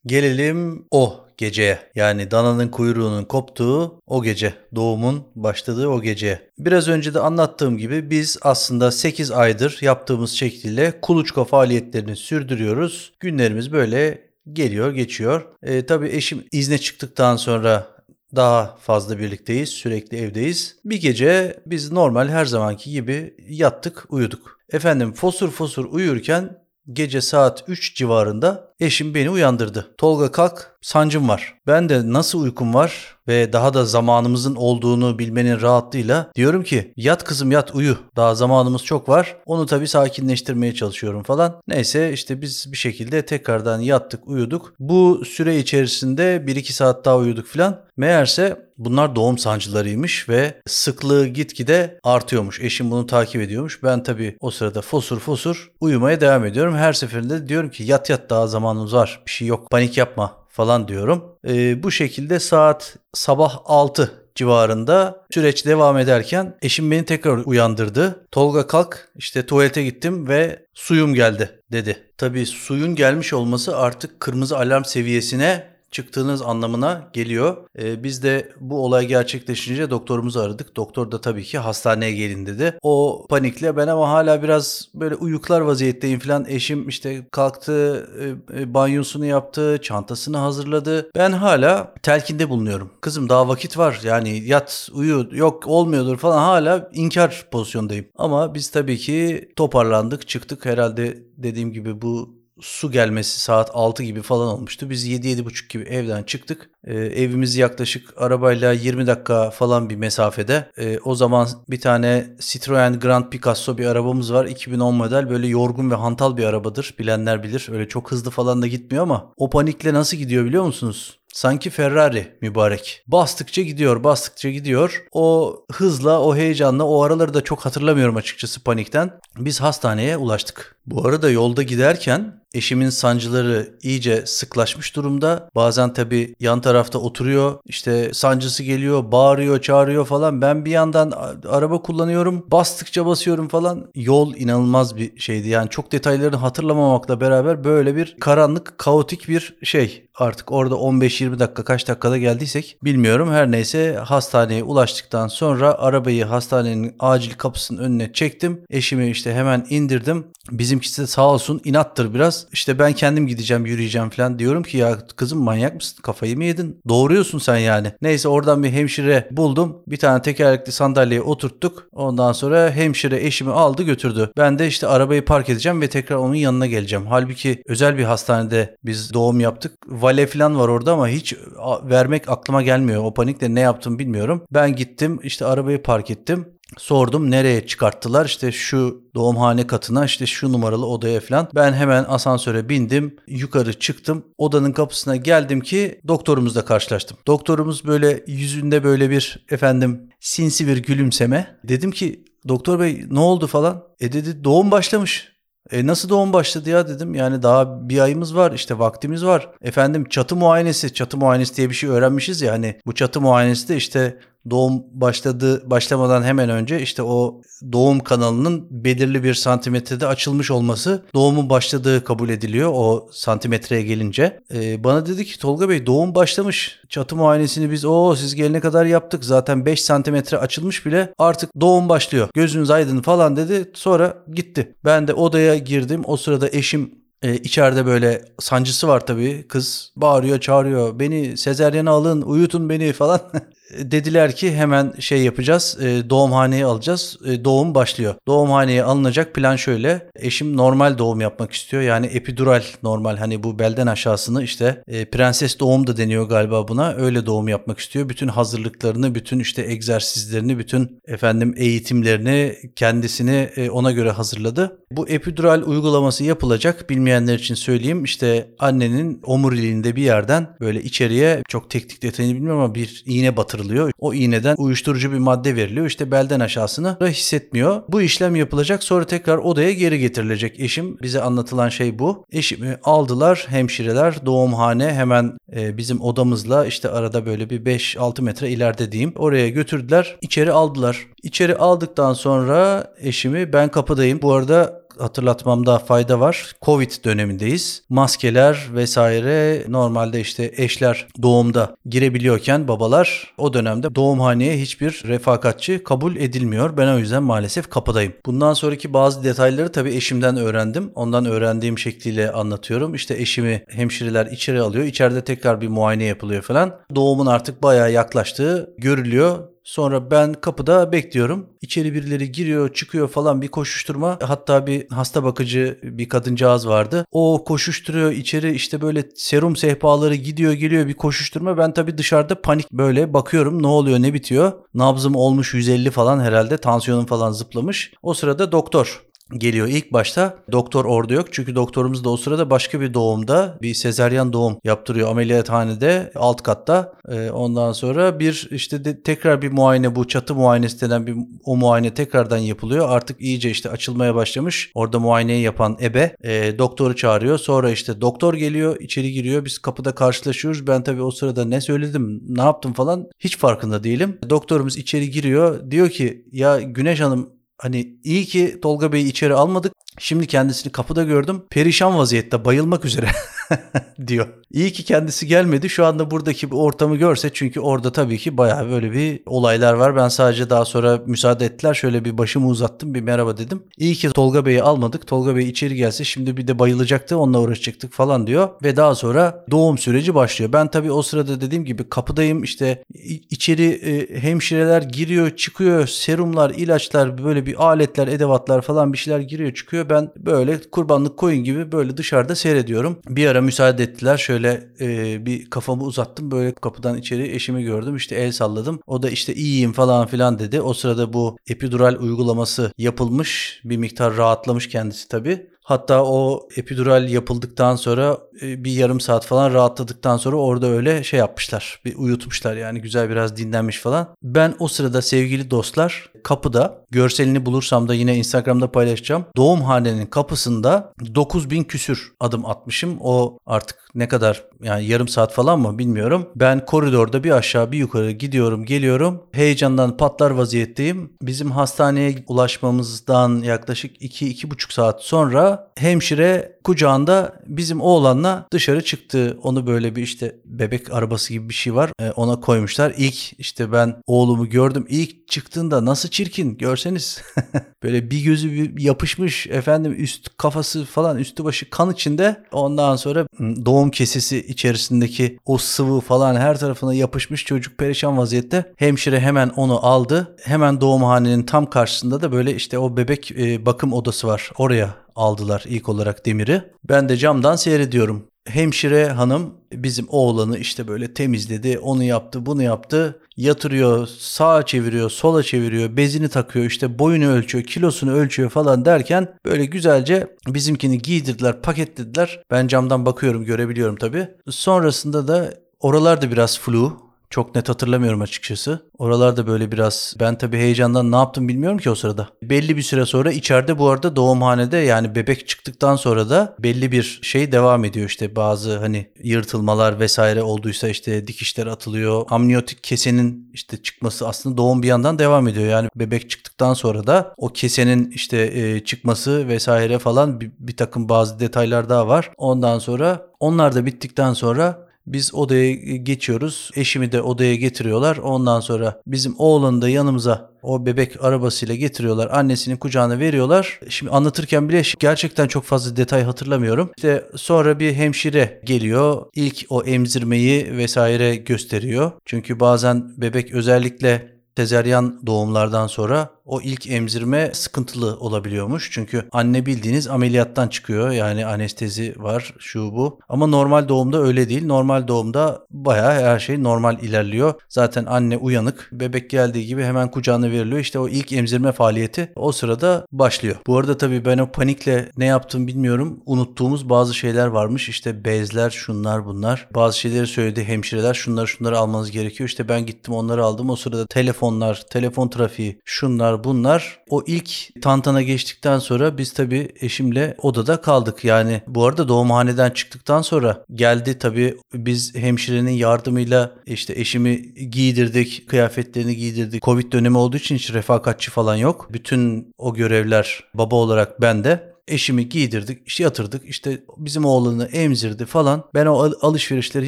gelelim 0.05 0.85
o 0.91 1.24
geceye. 1.37 1.79
Yani 1.95 2.31
dananın 2.31 2.67
kuyruğunun 2.67 3.23
koptuğu 3.23 4.01
o 4.07 4.23
gece, 4.23 4.53
doğumun 4.75 5.23
başladığı 5.35 5.87
o 5.87 6.01
gece. 6.01 6.49
Biraz 6.59 6.87
önce 6.87 7.13
de 7.13 7.19
anlattığım 7.19 7.77
gibi 7.77 8.09
biz 8.09 8.37
aslında 8.41 8.91
8 8.91 9.31
aydır 9.31 9.77
yaptığımız 9.81 10.31
şekliyle 10.31 11.01
kuluçka 11.01 11.43
faaliyetlerini 11.43 12.15
sürdürüyoruz. 12.15 13.13
Günlerimiz 13.19 13.71
böyle 13.71 14.29
geliyor, 14.53 14.91
geçiyor. 14.91 15.45
E, 15.63 15.85
tabii 15.85 16.09
eşim 16.09 16.43
izne 16.51 16.77
çıktıktan 16.77 17.35
sonra 17.35 17.87
daha 18.35 18.77
fazla 18.81 19.19
birlikteyiz, 19.19 19.69
sürekli 19.69 20.17
evdeyiz. 20.17 20.75
Bir 20.85 21.01
gece 21.01 21.59
biz 21.65 21.91
normal 21.91 22.27
her 22.27 22.45
zamanki 22.45 22.91
gibi 22.91 23.35
yattık, 23.49 24.05
uyuduk. 24.09 24.59
Efendim 24.71 25.13
fosur 25.13 25.51
fosur 25.51 25.85
uyurken 25.85 26.65
gece 26.93 27.21
saat 27.21 27.63
3 27.67 27.95
civarında 27.95 28.64
eşim 28.79 29.15
beni 29.15 29.29
uyandırdı. 29.29 29.95
Tolga 29.97 30.31
kalk 30.31 30.77
sancım 30.81 31.29
var. 31.29 31.53
Ben 31.67 31.89
de 31.89 32.13
nasıl 32.13 32.41
uykum 32.41 32.73
var 32.73 33.15
ve 33.27 33.53
daha 33.53 33.73
da 33.73 33.85
zamanımızın 33.85 34.55
olduğunu 34.55 35.19
bilmenin 35.19 35.61
rahatlığıyla 35.61 36.31
diyorum 36.35 36.63
ki 36.63 36.93
yat 36.97 37.23
kızım 37.23 37.51
yat 37.51 37.75
uyu. 37.75 37.97
Daha 38.15 38.35
zamanımız 38.35 38.83
çok 38.83 39.09
var. 39.09 39.37
Onu 39.45 39.65
tabii 39.65 39.87
sakinleştirmeye 39.87 40.73
çalışıyorum 40.73 41.23
falan. 41.23 41.61
Neyse 41.67 42.13
işte 42.13 42.41
biz 42.41 42.71
bir 42.71 42.77
şekilde 42.77 43.25
tekrardan 43.25 43.79
yattık 43.79 44.27
uyuduk. 44.27 44.73
Bu 44.79 45.25
süre 45.25 45.59
içerisinde 45.59 46.43
1-2 46.47 46.71
saat 46.71 47.05
daha 47.05 47.17
uyuduk 47.17 47.47
falan. 47.47 47.85
Meğerse 47.97 48.65
bunlar 48.77 49.15
doğum 49.15 49.37
sancılarıymış 49.37 50.29
ve 50.29 50.61
sıklığı 50.67 51.27
gitgide 51.27 51.99
artıyormuş. 52.03 52.61
Eşim 52.61 52.91
bunu 52.91 53.07
takip 53.07 53.41
ediyormuş. 53.41 53.83
Ben 53.83 54.03
tabii 54.03 54.37
o 54.39 54.51
sırada 54.51 54.81
fosur 54.81 55.19
fosur 55.19 55.71
uyumaya 55.79 56.21
devam 56.21 56.45
ediyorum. 56.45 56.75
Her 56.75 56.93
seferinde 56.93 57.47
diyorum 57.47 57.69
ki 57.69 57.83
yat 57.83 58.09
yat 58.09 58.29
daha 58.29 58.47
zamanımız 58.65 58.93
var. 58.93 59.21
Bir 59.25 59.31
şey 59.31 59.47
yok. 59.47 59.71
Panik 59.71 59.97
yapma 59.97 60.37
falan 60.49 60.87
diyorum. 60.87 61.23
Ee, 61.47 61.83
bu 61.83 61.91
şekilde 61.91 62.39
saat 62.39 62.97
sabah 63.13 63.59
6 63.65 64.25
civarında 64.35 65.25
süreç 65.31 65.65
devam 65.65 65.97
ederken 65.97 66.57
eşim 66.61 66.91
beni 66.91 67.05
tekrar 67.05 67.37
uyandırdı. 67.45 68.27
Tolga 68.31 68.67
kalk 68.67 69.09
işte 69.15 69.45
tuvalete 69.45 69.83
gittim 69.83 70.27
ve 70.27 70.65
suyum 70.73 71.13
geldi 71.13 71.61
dedi. 71.71 72.11
Tabii 72.17 72.45
suyun 72.45 72.95
gelmiş 72.95 73.33
olması 73.33 73.77
artık 73.77 74.19
kırmızı 74.19 74.57
alarm 74.57 74.83
seviyesine 74.83 75.74
çıktığınız 75.91 76.41
anlamına 76.41 77.09
geliyor. 77.13 77.57
Ee, 77.79 78.03
biz 78.03 78.23
de 78.23 78.51
bu 78.59 78.85
olay 78.85 79.05
gerçekleşince 79.05 79.89
doktorumuzu 79.89 80.39
aradık. 80.39 80.75
Doktor 80.75 81.11
da 81.11 81.21
tabii 81.21 81.43
ki 81.43 81.57
hastaneye 81.57 82.11
gelin 82.11 82.45
dedi. 82.45 82.77
O 82.81 83.25
panikle 83.29 83.77
ben 83.77 83.87
ama 83.87 84.09
hala 84.09 84.43
biraz 84.43 84.87
böyle 84.95 85.15
uyuklar 85.15 85.61
vaziyetteyim 85.61 86.19
falan. 86.19 86.45
Eşim 86.47 86.89
işte 86.89 87.27
kalktı, 87.31 88.07
e, 88.53 88.61
e, 88.61 88.73
banyosunu 88.73 89.25
yaptı, 89.25 89.79
çantasını 89.81 90.37
hazırladı. 90.37 91.11
Ben 91.15 91.31
hala 91.31 91.93
telkinde 92.03 92.49
bulunuyorum. 92.49 92.91
Kızım 93.01 93.29
daha 93.29 93.47
vakit 93.47 93.77
var 93.77 93.99
yani 94.03 94.43
yat 94.45 94.89
uyu 94.93 95.27
yok 95.31 95.67
olmuyordur 95.67 96.17
falan 96.17 96.43
hala 96.43 96.89
inkar 96.93 97.47
pozisyondayım. 97.51 98.05
Ama 98.15 98.53
biz 98.53 98.69
tabii 98.71 98.97
ki 98.97 99.49
toparlandık 99.55 100.27
çıktık 100.27 100.65
herhalde 100.65 101.23
dediğim 101.37 101.73
gibi 101.73 102.01
bu 102.01 102.44
su 102.61 102.91
gelmesi 102.91 103.39
saat 103.39 103.69
6 103.73 104.03
gibi 104.03 104.21
falan 104.21 104.47
olmuştu. 104.47 104.89
Biz 104.89 105.07
7-7.30 105.07 105.67
gibi 105.69 105.83
evden 105.83 106.23
çıktık. 106.23 106.69
Ee, 106.83 106.93
evimiz 106.93 107.55
yaklaşık 107.55 108.13
arabayla 108.17 108.71
20 108.71 109.07
dakika 109.07 109.49
falan 109.49 109.89
bir 109.89 109.95
mesafede. 109.95 110.71
Ee, 110.77 110.99
o 110.99 111.15
zaman 111.15 111.47
bir 111.69 111.81
tane 111.81 112.35
Citroen 112.39 112.99
Grand 112.99 113.29
Picasso 113.29 113.77
bir 113.77 113.85
arabamız 113.85 114.33
var. 114.33 114.45
2010 114.45 114.95
model 114.95 115.29
böyle 115.29 115.47
yorgun 115.47 115.91
ve 115.91 115.95
hantal 115.95 116.37
bir 116.37 116.43
arabadır. 116.43 116.95
Bilenler 116.99 117.43
bilir. 117.43 117.67
Öyle 117.71 117.87
çok 117.87 118.11
hızlı 118.11 118.31
falan 118.31 118.61
da 118.61 118.67
gitmiyor 118.67 119.03
ama 119.03 119.33
o 119.37 119.49
panikle 119.49 119.93
nasıl 119.93 120.17
gidiyor 120.17 120.45
biliyor 120.45 120.63
musunuz? 120.63 121.19
Sanki 121.35 121.69
Ferrari 121.69 122.37
mübarek. 122.41 123.03
Bastıkça 123.07 123.61
gidiyor, 123.61 124.03
bastıkça 124.03 124.49
gidiyor. 124.49 125.05
O 125.11 125.55
hızla, 125.71 126.21
o 126.21 126.35
heyecanla, 126.35 126.83
o 126.83 127.03
araları 127.03 127.33
da 127.33 127.41
çok 127.41 127.65
hatırlamıyorum 127.65 128.15
açıkçası 128.15 128.63
panikten. 128.63 129.11
Biz 129.37 129.61
hastaneye 129.61 130.17
ulaştık. 130.17 130.75
Bu 130.85 131.07
arada 131.07 131.29
yolda 131.29 131.63
giderken 131.63 132.44
eşimin 132.55 132.89
sancıları 132.89 133.77
iyice 133.81 134.25
sıklaşmış 134.25 134.95
durumda. 134.95 135.49
Bazen 135.55 135.93
tabii 135.93 136.35
yan 136.39 136.61
tarafta 136.61 136.99
oturuyor, 136.99 137.59
işte 137.65 138.13
sancısı 138.13 138.63
geliyor, 138.63 139.11
bağırıyor, 139.11 139.61
çağırıyor 139.61 140.05
falan. 140.05 140.41
Ben 140.41 140.65
bir 140.65 140.71
yandan 140.71 141.13
araba 141.49 141.81
kullanıyorum, 141.81 142.45
bastıkça 142.51 143.05
basıyorum 143.05 143.47
falan. 143.47 143.91
Yol 143.95 144.35
inanılmaz 144.35 144.95
bir 144.95 145.19
şeydi. 145.19 145.49
Yani 145.49 145.69
çok 145.69 145.91
detaylarını 145.91 146.35
hatırlamamakla 146.35 147.21
beraber 147.21 147.63
böyle 147.63 147.95
bir 147.95 148.15
karanlık, 148.19 148.77
kaotik 148.77 149.29
bir 149.29 149.57
şey. 149.63 150.05
Artık 150.15 150.51
orada 150.51 150.75
15-20 150.75 151.39
dakika 151.39 151.63
kaç 151.63 151.87
dakikada 151.87 152.17
geldiysek 152.17 152.77
bilmiyorum. 152.83 153.31
Her 153.31 153.51
neyse 153.51 153.95
hastaneye 153.95 154.63
ulaştıktan 154.63 155.27
sonra 155.27 155.73
arabayı 155.73 156.25
hastanenin 156.25 156.95
acil 156.99 157.33
kapısının 157.33 157.81
önüne 157.83 158.13
çektim. 158.13 158.61
Eşimi 158.69 159.09
işte 159.09 159.33
hemen 159.33 159.65
indirdim. 159.69 160.27
Bizimkisi 160.51 161.01
de 161.01 161.07
sağ 161.07 161.27
olsun 161.27 161.61
inattır 161.63 162.13
biraz. 162.45 162.53
İşte 162.53 162.79
ben 162.79 162.93
kendim 162.93 163.27
gideceğim 163.27 163.65
yürüyeceğim 163.65 164.09
falan 164.09 164.39
diyorum 164.39 164.63
ki 164.63 164.77
ya 164.77 164.97
kızım 165.15 165.43
manyak 165.43 165.75
mısın 165.75 166.01
kafayı 166.01 166.37
mı 166.37 166.43
yedin? 166.43 166.79
Doğuruyorsun 166.87 167.39
sen 167.39 167.57
yani. 167.57 167.91
Neyse 168.01 168.27
oradan 168.27 168.63
bir 168.63 168.69
hemşire 168.69 169.27
buldum. 169.31 169.83
Bir 169.87 169.97
tane 169.97 170.21
tekerlekli 170.21 170.71
sandalyeye 170.71 171.21
oturttuk. 171.21 171.87
Ondan 171.91 172.31
sonra 172.31 172.71
hemşire 172.71 173.25
eşimi 173.25 173.51
aldı 173.51 173.83
götürdü. 173.83 174.31
Ben 174.37 174.59
de 174.59 174.67
işte 174.67 174.87
arabayı 174.87 175.25
park 175.25 175.49
edeceğim 175.49 175.81
ve 175.81 175.87
tekrar 175.87 176.15
onun 176.15 176.35
yanına 176.35 176.65
geleceğim. 176.67 177.05
Halbuki 177.09 177.61
özel 177.65 177.97
bir 177.97 178.03
hastanede 178.03 178.75
biz 178.85 179.13
doğum 179.13 179.39
yaptık. 179.39 179.71
Vale 179.87 180.27
falan 180.27 180.59
var 180.59 180.67
orada 180.67 180.93
ama 180.93 181.07
hiç 181.07 181.35
vermek 181.83 182.29
aklıma 182.29 182.61
gelmiyor. 182.61 183.03
O 183.03 183.13
panikle 183.13 183.55
ne 183.55 183.59
yaptım 183.59 183.99
bilmiyorum. 183.99 184.43
Ben 184.51 184.75
gittim 184.75 185.19
işte 185.23 185.45
arabayı 185.45 185.83
park 185.83 186.11
ettim. 186.11 186.45
Sordum 186.77 187.31
nereye 187.31 187.67
çıkarttılar 187.67 188.25
işte 188.25 188.51
şu 188.51 189.03
doğumhane 189.15 189.67
katına 189.67 190.05
işte 190.05 190.25
şu 190.25 190.53
numaralı 190.53 190.87
odaya 190.87 191.19
falan. 191.19 191.49
Ben 191.55 191.73
hemen 191.73 192.05
asansöre 192.07 192.69
bindim 192.69 193.15
yukarı 193.27 193.79
çıktım 193.79 194.25
odanın 194.37 194.71
kapısına 194.71 195.15
geldim 195.15 195.61
ki 195.61 196.01
doktorumuzla 196.07 196.65
karşılaştım. 196.65 197.17
Doktorumuz 197.27 197.85
böyle 197.87 198.23
yüzünde 198.27 198.83
böyle 198.83 199.09
bir 199.09 199.45
efendim 199.49 200.09
sinsi 200.19 200.67
bir 200.67 200.77
gülümseme. 200.77 201.59
Dedim 201.63 201.91
ki 201.91 202.25
doktor 202.47 202.79
bey 202.79 203.05
ne 203.09 203.19
oldu 203.19 203.47
falan. 203.47 203.83
E 203.99 204.13
dedi 204.13 204.43
doğum 204.43 204.71
başlamış. 204.71 205.35
E 205.71 205.87
nasıl 205.87 206.09
doğum 206.09 206.33
başladı 206.33 206.69
ya 206.69 206.87
dedim. 206.87 207.15
Yani 207.15 207.43
daha 207.43 207.89
bir 207.89 207.99
ayımız 207.99 208.35
var 208.35 208.51
işte 208.51 208.79
vaktimiz 208.79 209.25
var. 209.25 209.49
Efendim 209.61 210.05
çatı 210.09 210.35
muayenesi, 210.35 210.93
çatı 210.93 211.17
muayenesi 211.17 211.57
diye 211.57 211.69
bir 211.69 211.75
şey 211.75 211.89
öğrenmişiz 211.89 212.41
ya 212.41 212.53
hani 212.53 212.79
bu 212.85 212.95
çatı 212.95 213.21
muayenesi 213.21 213.69
de 213.69 213.77
işte 213.77 214.19
doğum 214.49 214.83
başladı 214.91 215.69
başlamadan 215.69 216.23
hemen 216.23 216.49
önce 216.49 216.81
işte 216.81 217.03
o 217.03 217.41
doğum 217.71 217.99
kanalının 217.99 218.67
belirli 218.69 219.23
bir 219.23 219.33
santimetrede 219.33 220.07
açılmış 220.07 220.51
olması 220.51 221.05
doğumun 221.15 221.49
başladığı 221.49 222.03
kabul 222.03 222.29
ediliyor 222.29 222.71
o 222.73 223.09
santimetreye 223.11 223.81
gelince. 223.81 224.39
Ee, 224.53 224.83
bana 224.83 225.05
dedi 225.05 225.25
ki 225.25 225.39
Tolga 225.39 225.69
Bey 225.69 225.85
doğum 225.85 226.15
başlamış. 226.15 226.79
Çatı 226.89 227.15
muayenesini 227.15 227.71
biz 227.71 227.85
o 227.85 228.15
siz 228.15 228.35
gelene 228.35 228.59
kadar 228.59 228.85
yaptık. 228.85 229.25
Zaten 229.25 229.65
5 229.65 229.83
santimetre 229.83 230.37
açılmış 230.37 230.85
bile 230.85 231.13
artık 231.17 231.61
doğum 231.61 231.89
başlıyor. 231.89 232.29
Gözünüz 232.33 232.71
aydın 232.71 233.01
falan 233.01 233.35
dedi. 233.35 233.71
Sonra 233.73 234.23
gitti. 234.33 234.75
Ben 234.85 235.07
de 235.07 235.13
odaya 235.13 235.57
girdim. 235.57 236.01
O 236.05 236.17
sırada 236.17 236.49
eşim 236.49 237.05
e, 237.23 237.35
içeride 237.35 237.85
böyle 237.85 238.25
sancısı 238.39 238.87
var 238.87 239.05
tabii. 239.05 239.45
Kız 239.47 239.93
bağırıyor 239.95 240.39
çağırıyor. 240.39 240.99
Beni 240.99 241.37
sezeryene 241.37 241.89
alın 241.89 242.21
uyutun 242.21 242.69
beni 242.69 242.93
falan. 242.93 243.21
dediler 243.79 244.35
ki 244.35 244.55
hemen 244.55 244.93
şey 244.99 245.21
yapacağız 245.23 245.77
e, 245.81 246.09
doğumhaneye 246.09 246.65
alacağız 246.65 247.17
e, 247.25 247.45
doğum 247.45 247.75
başlıyor. 247.75 248.15
Doğumhaneye 248.27 248.83
alınacak 248.83 249.33
plan 249.33 249.55
şöyle 249.55 250.09
eşim 250.15 250.57
normal 250.57 250.97
doğum 250.97 251.21
yapmak 251.21 251.51
istiyor 251.53 251.83
yani 251.83 252.05
epidural 252.05 252.63
normal 252.83 253.17
hani 253.17 253.43
bu 253.43 253.59
belden 253.59 253.87
aşağısını 253.87 254.43
işte 254.43 254.83
e, 254.87 255.05
prenses 255.05 255.59
doğum 255.59 255.87
da 255.87 255.97
deniyor 255.97 256.29
galiba 256.29 256.67
buna 256.67 256.93
öyle 256.93 257.25
doğum 257.25 257.47
yapmak 257.47 257.79
istiyor. 257.79 258.09
Bütün 258.09 258.27
hazırlıklarını 258.27 259.15
bütün 259.15 259.39
işte 259.39 259.61
egzersizlerini 259.61 260.57
bütün 260.57 260.99
efendim 261.07 261.53
eğitimlerini 261.57 262.55
kendisini 262.75 263.49
e, 263.55 263.69
ona 263.69 263.91
göre 263.91 264.11
hazırladı. 264.11 264.79
Bu 264.91 265.09
epidural 265.09 265.63
uygulaması 265.65 266.23
yapılacak 266.23 266.89
bilmeyenler 266.89 267.39
için 267.39 267.55
söyleyeyim 267.55 268.03
işte 268.03 268.49
annenin 268.59 269.21
omuriliğinde 269.23 269.95
bir 269.95 270.03
yerden 270.03 270.47
böyle 270.59 270.83
içeriye 270.83 271.43
çok 271.49 271.69
teknik 271.69 272.03
detayını 272.03 272.35
bilmiyorum 272.35 272.61
ama 272.61 272.75
bir 272.75 273.03
iğne 273.05 273.37
batırılıyor 273.37 273.64
batırılıyor. 273.65 273.91
O 273.99 274.13
iğneden 274.13 274.55
uyuşturucu 274.57 275.11
bir 275.11 275.17
madde 275.17 275.55
veriliyor. 275.55 275.85
İşte 275.85 276.11
belden 276.11 276.39
aşağısını 276.39 276.99
da 276.99 277.07
hissetmiyor. 277.07 277.81
Bu 277.89 278.01
işlem 278.01 278.35
yapılacak 278.35 278.83
sonra 278.83 279.05
tekrar 279.05 279.37
odaya 279.37 279.71
geri 279.71 279.99
getirilecek. 279.99 280.59
Eşim 280.59 280.97
bize 281.01 281.21
anlatılan 281.21 281.69
şey 281.69 281.99
bu. 281.99 282.25
Eşimi 282.31 282.77
aldılar 282.83 283.45
hemşireler 283.49 284.25
doğumhane 284.25 284.93
hemen 284.93 285.37
e, 285.55 285.77
bizim 285.77 286.01
odamızla 286.01 286.65
işte 286.65 286.89
arada 286.89 287.25
böyle 287.25 287.49
bir 287.49 287.65
5-6 287.65 288.21
metre 288.21 288.49
ileride 288.49 288.91
diyeyim. 288.91 289.13
Oraya 289.15 289.49
götürdüler. 289.49 290.17
içeri 290.21 290.51
aldılar. 290.51 291.07
İçeri 291.23 291.55
aldıktan 291.55 292.13
sonra 292.13 292.87
eşimi 292.99 293.53
ben 293.53 293.69
kapıdayım. 293.69 294.21
Bu 294.21 294.33
arada 294.33 294.84
hatırlatmamda 294.99 295.79
fayda 295.79 296.19
var. 296.19 296.53
Covid 296.61 296.91
dönemindeyiz. 297.05 297.83
Maskeler 297.89 298.67
vesaire 298.73 299.63
normalde 299.67 300.21
işte 300.21 300.51
eşler 300.57 301.07
doğumda 301.21 301.75
girebiliyorken 301.85 302.67
babalar 302.67 303.33
o 303.37 303.53
dönemde 303.53 303.95
doğumhaneye 303.95 304.57
hiçbir 304.57 305.03
refakatçi 305.07 305.83
kabul 305.83 306.15
edilmiyor. 306.15 306.77
Ben 306.77 306.87
o 306.87 306.99
yüzden 306.99 307.23
maalesef 307.23 307.69
kapıdayım. 307.69 308.13
Bundan 308.25 308.53
sonraki 308.53 308.93
bazı 308.93 309.23
detayları 309.23 309.71
tabii 309.71 309.95
eşimden 309.95 310.37
öğrendim. 310.37 310.91
Ondan 310.95 311.25
öğrendiğim 311.25 311.77
şekliyle 311.77 312.31
anlatıyorum. 312.31 312.95
İşte 312.95 313.13
eşimi 313.13 313.63
hemşireler 313.67 314.25
içeri 314.25 314.61
alıyor. 314.61 314.85
İçeride 314.85 315.23
tekrar 315.23 315.61
bir 315.61 315.67
muayene 315.67 316.03
yapılıyor 316.03 316.41
falan. 316.41 316.75
Doğumun 316.95 317.25
artık 317.25 317.63
bayağı 317.63 317.91
yaklaştığı 317.91 318.75
görülüyor. 318.77 319.54
Sonra 319.65 320.11
ben 320.11 320.33
kapıda 320.33 320.91
bekliyorum. 320.91 321.49
İçeri 321.61 321.93
birileri 321.93 322.31
giriyor, 322.31 322.73
çıkıyor 322.73 323.07
falan 323.07 323.41
bir 323.41 323.47
koşuşturma. 323.47 324.19
Hatta 324.21 324.67
bir 324.67 324.89
hasta 324.89 325.23
bakıcı 325.23 325.79
bir 325.83 326.09
kadıncağız 326.09 326.67
vardı. 326.67 327.05
O 327.11 327.43
koşuşturuyor 327.47 328.11
içeri 328.11 328.51
işte 328.51 328.81
böyle 328.81 329.03
serum 329.15 329.55
sehpaları 329.55 330.15
gidiyor 330.15 330.53
geliyor 330.53 330.87
bir 330.87 330.93
koşuşturma. 330.93 331.57
Ben 331.57 331.73
tabii 331.73 331.97
dışarıda 331.97 332.41
panik 332.41 332.71
böyle 332.71 333.13
bakıyorum 333.13 333.63
ne 333.63 333.67
oluyor 333.67 334.01
ne 334.01 334.13
bitiyor. 334.13 334.51
Nabzım 334.73 335.15
olmuş 335.15 335.53
150 335.53 335.91
falan 335.91 336.19
herhalde 336.19 336.57
tansiyonum 336.57 337.05
falan 337.05 337.31
zıplamış. 337.31 337.93
O 338.03 338.13
sırada 338.13 338.51
doktor 338.51 339.04
geliyor. 339.33 339.67
İlk 339.67 339.93
başta 339.93 340.37
doktor 340.51 340.85
orada 340.85 341.13
yok. 341.13 341.27
Çünkü 341.31 341.55
doktorumuz 341.55 342.03
da 342.03 342.09
o 342.09 342.17
sırada 342.17 342.49
başka 342.49 342.81
bir 342.81 342.93
doğumda 342.93 343.57
bir 343.61 343.73
sezeryan 343.73 344.33
doğum 344.33 344.57
yaptırıyor 344.63 345.09
ameliyathanede 345.09 346.11
alt 346.15 346.43
katta. 346.43 346.93
Ee, 347.09 347.29
ondan 347.29 347.71
sonra 347.71 348.19
bir 348.19 348.47
işte 348.51 348.85
de, 348.85 349.01
tekrar 349.01 349.41
bir 349.41 349.51
muayene 349.51 349.95
bu 349.95 350.07
çatı 350.07 350.35
muayenesi 350.35 350.81
denen 350.81 351.07
bir 351.07 351.15
o 351.43 351.57
muayene 351.57 351.93
tekrardan 351.93 352.37
yapılıyor. 352.37 352.89
Artık 352.89 353.21
iyice 353.21 353.49
işte 353.49 353.69
açılmaya 353.69 354.15
başlamış. 354.15 354.71
Orada 354.75 354.99
muayeneyi 354.99 355.43
yapan 355.43 355.77
ebe 355.81 356.15
e, 356.23 356.57
doktoru 356.59 356.95
çağırıyor. 356.95 357.37
Sonra 357.37 357.71
işte 357.71 358.01
doktor 358.01 358.33
geliyor 358.33 358.79
içeri 358.79 359.11
giriyor. 359.11 359.45
Biz 359.45 359.57
kapıda 359.57 359.95
karşılaşıyoruz. 359.95 360.67
Ben 360.67 360.83
tabii 360.83 361.01
o 361.01 361.11
sırada 361.11 361.45
ne 361.45 361.61
söyledim 361.61 362.21
ne 362.27 362.41
yaptım 362.41 362.73
falan 362.73 363.07
hiç 363.19 363.37
farkında 363.37 363.83
değilim. 363.83 364.19
Doktorumuz 364.29 364.77
içeri 364.77 365.09
giriyor. 365.09 365.71
Diyor 365.71 365.89
ki 365.89 366.25
ya 366.31 366.61
Güneş 366.61 367.01
Hanım 367.01 367.34
Hani 367.57 367.97
iyi 368.03 368.25
ki 368.25 368.59
Tolga 368.61 368.91
Bey'i 368.91 369.07
içeri 369.07 369.33
almadık. 369.33 369.73
Şimdi 369.99 370.27
kendisini 370.27 370.71
kapıda 370.71 371.03
gördüm. 371.03 371.43
Perişan 371.49 371.97
vaziyette 371.97 372.45
bayılmak 372.45 372.85
üzere 372.85 373.07
diyor. 374.07 374.27
İyi 374.51 374.71
ki 374.71 374.83
kendisi 374.83 375.27
gelmedi. 375.27 375.69
Şu 375.69 375.85
anda 375.85 376.11
buradaki 376.11 376.51
bir 376.51 376.55
ortamı 376.55 376.95
görse 376.95 377.29
çünkü 377.33 377.59
orada 377.59 377.91
tabii 377.91 378.17
ki 378.17 378.37
bayağı 378.37 378.69
böyle 378.69 378.91
bir 378.91 379.19
olaylar 379.25 379.73
var. 379.73 379.95
Ben 379.95 380.07
sadece 380.07 380.49
daha 380.49 380.65
sonra 380.65 381.01
müsaade 381.05 381.45
ettiler. 381.45 381.73
Şöyle 381.73 382.05
bir 382.05 382.17
başımı 382.17 382.47
uzattım 382.47 382.93
bir 382.93 383.01
merhaba 383.01 383.37
dedim. 383.37 383.63
İyi 383.77 383.95
ki 383.95 384.09
Tolga 384.09 384.45
Bey'i 384.45 384.61
almadık. 384.61 385.07
Tolga 385.07 385.35
Bey 385.35 385.49
içeri 385.49 385.75
gelse 385.75 386.03
şimdi 386.03 386.37
bir 386.37 386.47
de 386.47 386.59
bayılacaktı 386.59 387.17
onunla 387.17 387.39
uğraşacaktık 387.39 387.93
falan 387.93 388.27
diyor. 388.27 388.49
Ve 388.63 388.75
daha 388.75 388.95
sonra 388.95 389.45
doğum 389.51 389.77
süreci 389.77 390.15
başlıyor. 390.15 390.53
Ben 390.53 390.67
tabii 390.67 390.91
o 390.91 391.01
sırada 391.01 391.41
dediğim 391.41 391.65
gibi 391.65 391.89
kapıdayım 391.89 392.43
işte 392.43 392.83
içeri 393.29 393.65
e, 393.65 394.21
hemşireler 394.21 394.81
giriyor 394.81 395.35
çıkıyor 395.35 395.87
serumlar 395.87 396.49
ilaçlar 396.49 397.23
böyle 397.23 397.45
bir 397.45 397.65
aletler 397.65 398.07
edevatlar 398.07 398.61
falan 398.61 398.93
bir 398.93 398.97
şeyler 398.97 399.19
giriyor 399.19 399.53
çıkıyor 399.53 399.89
ben 399.89 400.11
böyle 400.17 400.59
kurbanlık 400.71 401.17
koyun 401.17 401.43
gibi 401.43 401.71
böyle 401.71 401.97
dışarıda 401.97 402.35
seyrediyorum. 402.35 402.99
Bir 403.09 403.27
ara 403.27 403.34
müsaade 403.41 403.83
ettiler. 403.83 404.17
Şöyle 404.17 404.69
e, 404.79 405.25
bir 405.25 405.49
kafamı 405.49 405.83
uzattım. 405.83 406.31
Böyle 406.31 406.55
kapıdan 406.55 406.97
içeri 406.97 407.31
eşimi 407.31 407.63
gördüm. 407.63 407.95
İşte 407.95 408.15
el 408.15 408.31
salladım. 408.31 408.79
O 408.87 409.03
da 409.03 409.09
işte 409.09 409.35
iyiyim 409.35 409.73
falan 409.73 410.07
filan 410.07 410.39
dedi. 410.39 410.61
O 410.61 410.73
sırada 410.73 411.13
bu 411.13 411.37
epidural 411.47 411.95
uygulaması 411.99 412.71
yapılmış. 412.77 413.61
Bir 413.63 413.77
miktar 413.77 414.17
rahatlamış 414.17 414.69
kendisi 414.69 415.07
tabii. 415.07 415.54
Hatta 415.67 416.03
o 416.03 416.47
epidural 416.55 417.09
yapıldıktan 417.09 417.75
sonra 417.75 418.17
e, 418.41 418.63
bir 418.63 418.71
yarım 418.71 418.99
saat 418.99 419.25
falan 419.25 419.53
rahatladıktan 419.53 420.17
sonra 420.17 420.35
orada 420.35 420.67
öyle 420.67 421.03
şey 421.03 421.19
yapmışlar. 421.19 421.81
Bir 421.85 421.95
uyutmuşlar 421.95 422.55
yani 422.55 422.81
güzel 422.81 423.09
biraz 423.09 423.37
dinlenmiş 423.37 423.79
falan. 423.79 424.07
Ben 424.23 424.55
o 424.59 424.67
sırada 424.67 425.01
sevgili 425.01 425.51
dostlar 425.51 426.09
kapıda 426.23 426.85
görselini 426.91 427.45
bulursam 427.45 427.87
da 427.87 427.93
yine 427.93 428.15
Instagram'da 428.15 428.71
paylaşacağım. 428.71 429.25
Doğumhanenin 429.37 430.05
kapısında 430.05 430.93
9000 431.15 431.63
küsür 431.63 432.13
adım 432.19 432.45
atmışım. 432.45 432.97
O 432.99 433.37
artık 433.45 433.77
ne 433.95 434.07
kadar 434.07 434.43
yani 434.63 434.85
yarım 434.85 435.07
saat 435.07 435.33
falan 435.33 435.59
mı 435.59 435.77
bilmiyorum. 435.77 436.29
Ben 436.35 436.65
koridorda 436.65 437.23
bir 437.23 437.31
aşağı 437.31 437.71
bir 437.71 437.77
yukarı 437.77 438.11
gidiyorum 438.11 438.65
geliyorum. 438.65 439.23
Heyecandan 439.31 439.97
patlar 439.97 440.31
vaziyetteyim. 440.31 441.13
Bizim 441.21 441.51
hastaneye 441.51 442.15
ulaşmamızdan 442.27 443.41
yaklaşık 443.41 444.01
2-2,5 444.01 444.73
saat 444.73 445.03
sonra 445.03 445.71
hemşire 445.77 446.59
kucağında 446.63 447.33
bizim 447.47 447.81
oğlanla 447.81 448.47
dışarı 448.51 448.83
çıktı. 448.83 449.37
Onu 449.43 449.67
böyle 449.67 449.95
bir 449.95 450.03
işte 450.03 450.35
bebek 450.45 450.93
arabası 450.93 451.33
gibi 451.33 451.49
bir 451.49 451.53
şey 451.53 451.75
var. 451.75 451.91
Ee, 451.99 452.11
ona 452.11 452.39
koymuşlar. 452.39 452.93
İlk 452.97 453.39
işte 453.39 453.71
ben 453.71 453.95
oğlumu 454.07 454.49
gördüm. 454.49 454.85
İlk 454.89 455.27
çıktığında 455.27 455.85
nasıl 455.85 456.09
çirkin 456.09 456.57
görseniz. 456.57 457.21
böyle 457.85 458.11
bir 458.11 458.23
gözü 458.23 458.51
bir 458.51 458.81
yapışmış 458.81 459.47
efendim 459.47 459.95
üst 459.97 460.37
kafası 460.37 460.85
falan 460.85 461.17
üstü 461.17 461.43
başı 461.43 461.69
kan 461.69 461.91
içinde. 461.91 462.43
Ondan 462.51 462.95
sonra 462.95 463.27
doğum 463.39 463.91
kesesi 463.91 464.37
içerisindeki 464.37 465.39
o 465.45 465.57
sıvı 465.57 465.99
falan 465.99 466.35
her 466.35 466.59
tarafına 466.59 466.93
yapışmış 466.93 467.45
çocuk 467.45 467.77
perişan 467.77 468.17
vaziyette. 468.17 468.73
Hemşire 468.75 469.19
hemen 469.19 469.49
onu 469.49 469.85
aldı. 469.85 470.35
Hemen 470.43 470.81
doğumhanenin 470.81 471.43
tam 471.43 471.69
karşısında 471.69 472.21
da 472.21 472.31
böyle 472.31 472.55
işte 472.55 472.79
o 472.79 472.97
bebek 472.97 473.31
bakım 473.65 473.93
odası 473.93 474.27
var. 474.27 474.51
Oraya 474.57 474.95
aldılar 475.15 475.63
ilk 475.67 475.89
olarak 475.89 476.25
demiri. 476.25 476.61
Ben 476.89 477.09
de 477.09 477.17
camdan 477.17 477.55
seyrediyorum. 477.55 478.27
Hemşire 478.47 479.07
hanım 479.09 479.53
bizim 479.73 480.05
oğlanı 480.09 480.57
işte 480.57 480.87
böyle 480.87 481.13
temizledi, 481.13 481.79
onu 481.79 482.03
yaptı, 482.03 482.45
bunu 482.45 482.63
yaptı. 482.63 483.19
Yatırıyor, 483.37 484.07
sağa 484.07 484.65
çeviriyor, 484.65 485.09
sola 485.09 485.43
çeviriyor, 485.43 485.97
bezini 485.97 486.29
takıyor, 486.29 486.65
işte 486.65 486.99
boyunu 486.99 487.27
ölçüyor, 487.27 487.63
kilosunu 487.63 488.11
ölçüyor 488.11 488.49
falan 488.49 488.85
derken 488.85 489.35
böyle 489.45 489.65
güzelce 489.65 490.27
bizimkini 490.47 490.97
giydirdiler, 490.97 491.61
paketlediler. 491.61 492.41
Ben 492.51 492.67
camdan 492.67 493.05
bakıyorum, 493.05 493.45
görebiliyorum 493.45 493.95
tabii. 493.95 494.27
Sonrasında 494.49 495.27
da 495.27 495.53
oralar 495.79 496.21
da 496.21 496.31
biraz 496.31 496.59
flu. 496.59 497.04
Çok 497.35 497.55
net 497.55 497.69
hatırlamıyorum 497.69 498.21
açıkçası. 498.21 498.79
Oralarda 498.97 499.47
böyle 499.47 499.71
biraz 499.71 500.15
ben 500.19 500.37
tabii 500.37 500.57
heyecandan 500.57 501.11
ne 501.11 501.15
yaptım 501.15 501.47
bilmiyorum 501.47 501.77
ki 501.77 501.89
o 501.89 501.95
sırada. 501.95 502.29
Belli 502.43 502.77
bir 502.77 502.81
süre 502.81 503.05
sonra 503.05 503.31
içeride 503.31 503.79
bu 503.79 503.89
arada 503.89 504.15
doğumhanede 504.15 504.77
yani 504.77 505.15
bebek 505.15 505.47
çıktıktan 505.47 505.95
sonra 505.95 506.29
da 506.29 506.55
belli 506.59 506.91
bir 506.91 507.19
şey 507.21 507.51
devam 507.51 507.85
ediyor. 507.85 508.09
İşte 508.09 508.35
bazı 508.35 508.77
hani 508.77 509.11
yırtılmalar 509.23 509.99
vesaire 509.99 510.43
olduysa 510.43 510.89
işte 510.89 511.27
dikişler 511.27 511.67
atılıyor. 511.67 512.25
Amniyotik 512.29 512.83
kesenin 512.83 513.49
işte 513.53 513.83
çıkması 513.83 514.27
aslında 514.27 514.57
doğum 514.57 514.83
bir 514.83 514.87
yandan 514.87 515.19
devam 515.19 515.47
ediyor. 515.47 515.67
Yani 515.67 515.89
bebek 515.95 516.29
çıktıktan 516.29 516.73
sonra 516.73 517.07
da 517.07 517.33
o 517.37 517.49
kesenin 517.49 518.11
işte 518.11 518.37
e, 518.53 518.83
çıkması 518.83 519.47
vesaire 519.47 519.99
falan 519.99 520.41
bir, 520.41 520.51
bir 520.59 520.77
takım 520.77 521.09
bazı 521.09 521.39
detaylar 521.39 521.89
daha 521.89 522.07
var. 522.07 522.31
Ondan 522.37 522.79
sonra 522.79 523.27
onlar 523.39 523.75
da 523.75 523.85
bittikten 523.85 524.33
sonra 524.33 524.84
biz 525.07 525.35
odaya 525.35 525.73
geçiyoruz. 525.95 526.71
Eşimi 526.75 527.11
de 527.11 527.21
odaya 527.21 527.55
getiriyorlar. 527.55 528.17
Ondan 528.17 528.59
sonra 528.59 529.01
bizim 529.07 529.35
oğlanı 529.37 529.81
da 529.81 529.89
yanımıza 529.89 530.49
o 530.61 530.85
bebek 530.85 531.23
arabasıyla 531.23 531.75
getiriyorlar. 531.75 532.29
Annesinin 532.31 532.77
kucağına 532.77 533.19
veriyorlar. 533.19 533.79
Şimdi 533.89 534.11
anlatırken 534.11 534.69
bile 534.69 534.81
gerçekten 534.99 535.47
çok 535.47 535.63
fazla 535.63 535.95
detay 535.95 536.23
hatırlamıyorum. 536.23 536.91
İşte 536.97 537.25
sonra 537.35 537.79
bir 537.79 537.93
hemşire 537.93 538.61
geliyor. 538.65 539.25
İlk 539.35 539.65
o 539.69 539.83
emzirmeyi 539.83 540.77
vesaire 540.77 541.35
gösteriyor. 541.35 542.11
Çünkü 542.25 542.59
bazen 542.59 543.21
bebek 543.21 543.53
özellikle 543.53 544.35
sezeryan 544.57 545.21
doğumlardan 545.27 545.87
sonra 545.87 546.29
o 546.45 546.61
ilk 546.61 546.87
emzirme 546.87 547.51
sıkıntılı 547.53 548.17
olabiliyormuş. 548.19 548.89
Çünkü 548.91 549.27
anne 549.31 549.65
bildiğiniz 549.65 550.07
ameliyattan 550.07 550.67
çıkıyor. 550.67 551.11
Yani 551.11 551.45
anestezi 551.45 552.15
var 552.17 552.53
şu 552.59 552.95
bu. 552.95 553.19
Ama 553.29 553.47
normal 553.47 553.87
doğumda 553.87 554.21
öyle 554.21 554.49
değil. 554.49 554.65
Normal 554.65 555.07
doğumda 555.07 555.65
bayağı 555.69 556.13
her 556.13 556.39
şey 556.39 556.63
normal 556.63 556.99
ilerliyor. 556.99 557.53
Zaten 557.69 558.05
anne 558.05 558.37
uyanık. 558.37 558.89
Bebek 558.91 559.29
geldiği 559.29 559.65
gibi 559.65 559.83
hemen 559.83 560.11
kucağına 560.11 560.51
veriliyor. 560.51 560.79
İşte 560.79 560.99
o 560.99 561.07
ilk 561.07 561.31
emzirme 561.31 561.71
faaliyeti 561.71 562.31
o 562.35 562.51
sırada 562.51 563.05
başlıyor. 563.11 563.55
Bu 563.67 563.77
arada 563.77 563.97
tabii 563.97 564.25
ben 564.25 564.37
o 564.37 564.51
panikle 564.51 565.09
ne 565.17 565.25
yaptım 565.25 565.67
bilmiyorum. 565.67 566.19
Unuttuğumuz 566.25 566.89
bazı 566.89 567.13
şeyler 567.13 567.47
varmış. 567.47 567.89
İşte 567.89 568.25
bezler 568.25 568.69
şunlar 568.69 569.25
bunlar. 569.25 569.67
Bazı 569.75 569.99
şeyleri 569.99 570.27
söyledi 570.27 570.63
hemşireler. 570.63 571.13
Şunları 571.13 571.47
şunları 571.47 571.77
almanız 571.77 572.11
gerekiyor. 572.11 572.49
İşte 572.49 572.69
ben 572.69 572.85
gittim 572.85 573.13
onları 573.13 573.45
aldım. 573.45 573.69
O 573.69 573.75
sırada 573.75 574.05
telefonlar, 574.05 574.83
telefon 574.89 575.27
trafiği 575.27 575.79
şunlar 575.85 576.34
bunlar 576.43 576.65
bunlar. 576.65 576.99
O 577.09 577.23
ilk 577.27 577.81
tantana 577.81 578.21
geçtikten 578.21 578.79
sonra 578.79 579.17
biz 579.17 579.33
tabii 579.33 579.69
eşimle 579.81 580.35
odada 580.41 580.81
kaldık. 580.81 581.23
Yani 581.23 581.61
bu 581.67 581.85
arada 581.85 582.07
doğumhaneden 582.07 582.69
çıktıktan 582.69 583.21
sonra 583.21 583.65
geldi 583.73 584.19
tabii 584.19 584.57
biz 584.73 585.15
hemşirenin 585.15 585.71
yardımıyla 585.71 586.51
işte 586.65 586.93
eşimi 586.93 587.53
giydirdik, 587.53 588.49
kıyafetlerini 588.49 589.15
giydirdik. 589.15 589.63
Covid 589.63 589.91
dönemi 589.91 590.17
olduğu 590.17 590.37
için 590.37 590.55
hiç 590.55 590.73
refakatçi 590.73 591.31
falan 591.31 591.55
yok. 591.55 591.87
Bütün 591.93 592.53
o 592.57 592.73
görevler 592.73 593.43
baba 593.53 593.75
olarak 593.75 594.21
bende 594.21 594.75
eşimi 594.87 595.29
giydirdik, 595.29 595.87
işte 595.87 596.03
yatırdık. 596.03 596.45
İşte 596.45 596.83
bizim 596.97 597.25
oğlanı 597.25 597.65
emzirdi 597.65 598.25
falan. 598.25 598.63
Ben 598.73 598.85
o 598.85 599.11
alışverişleri 599.21 599.87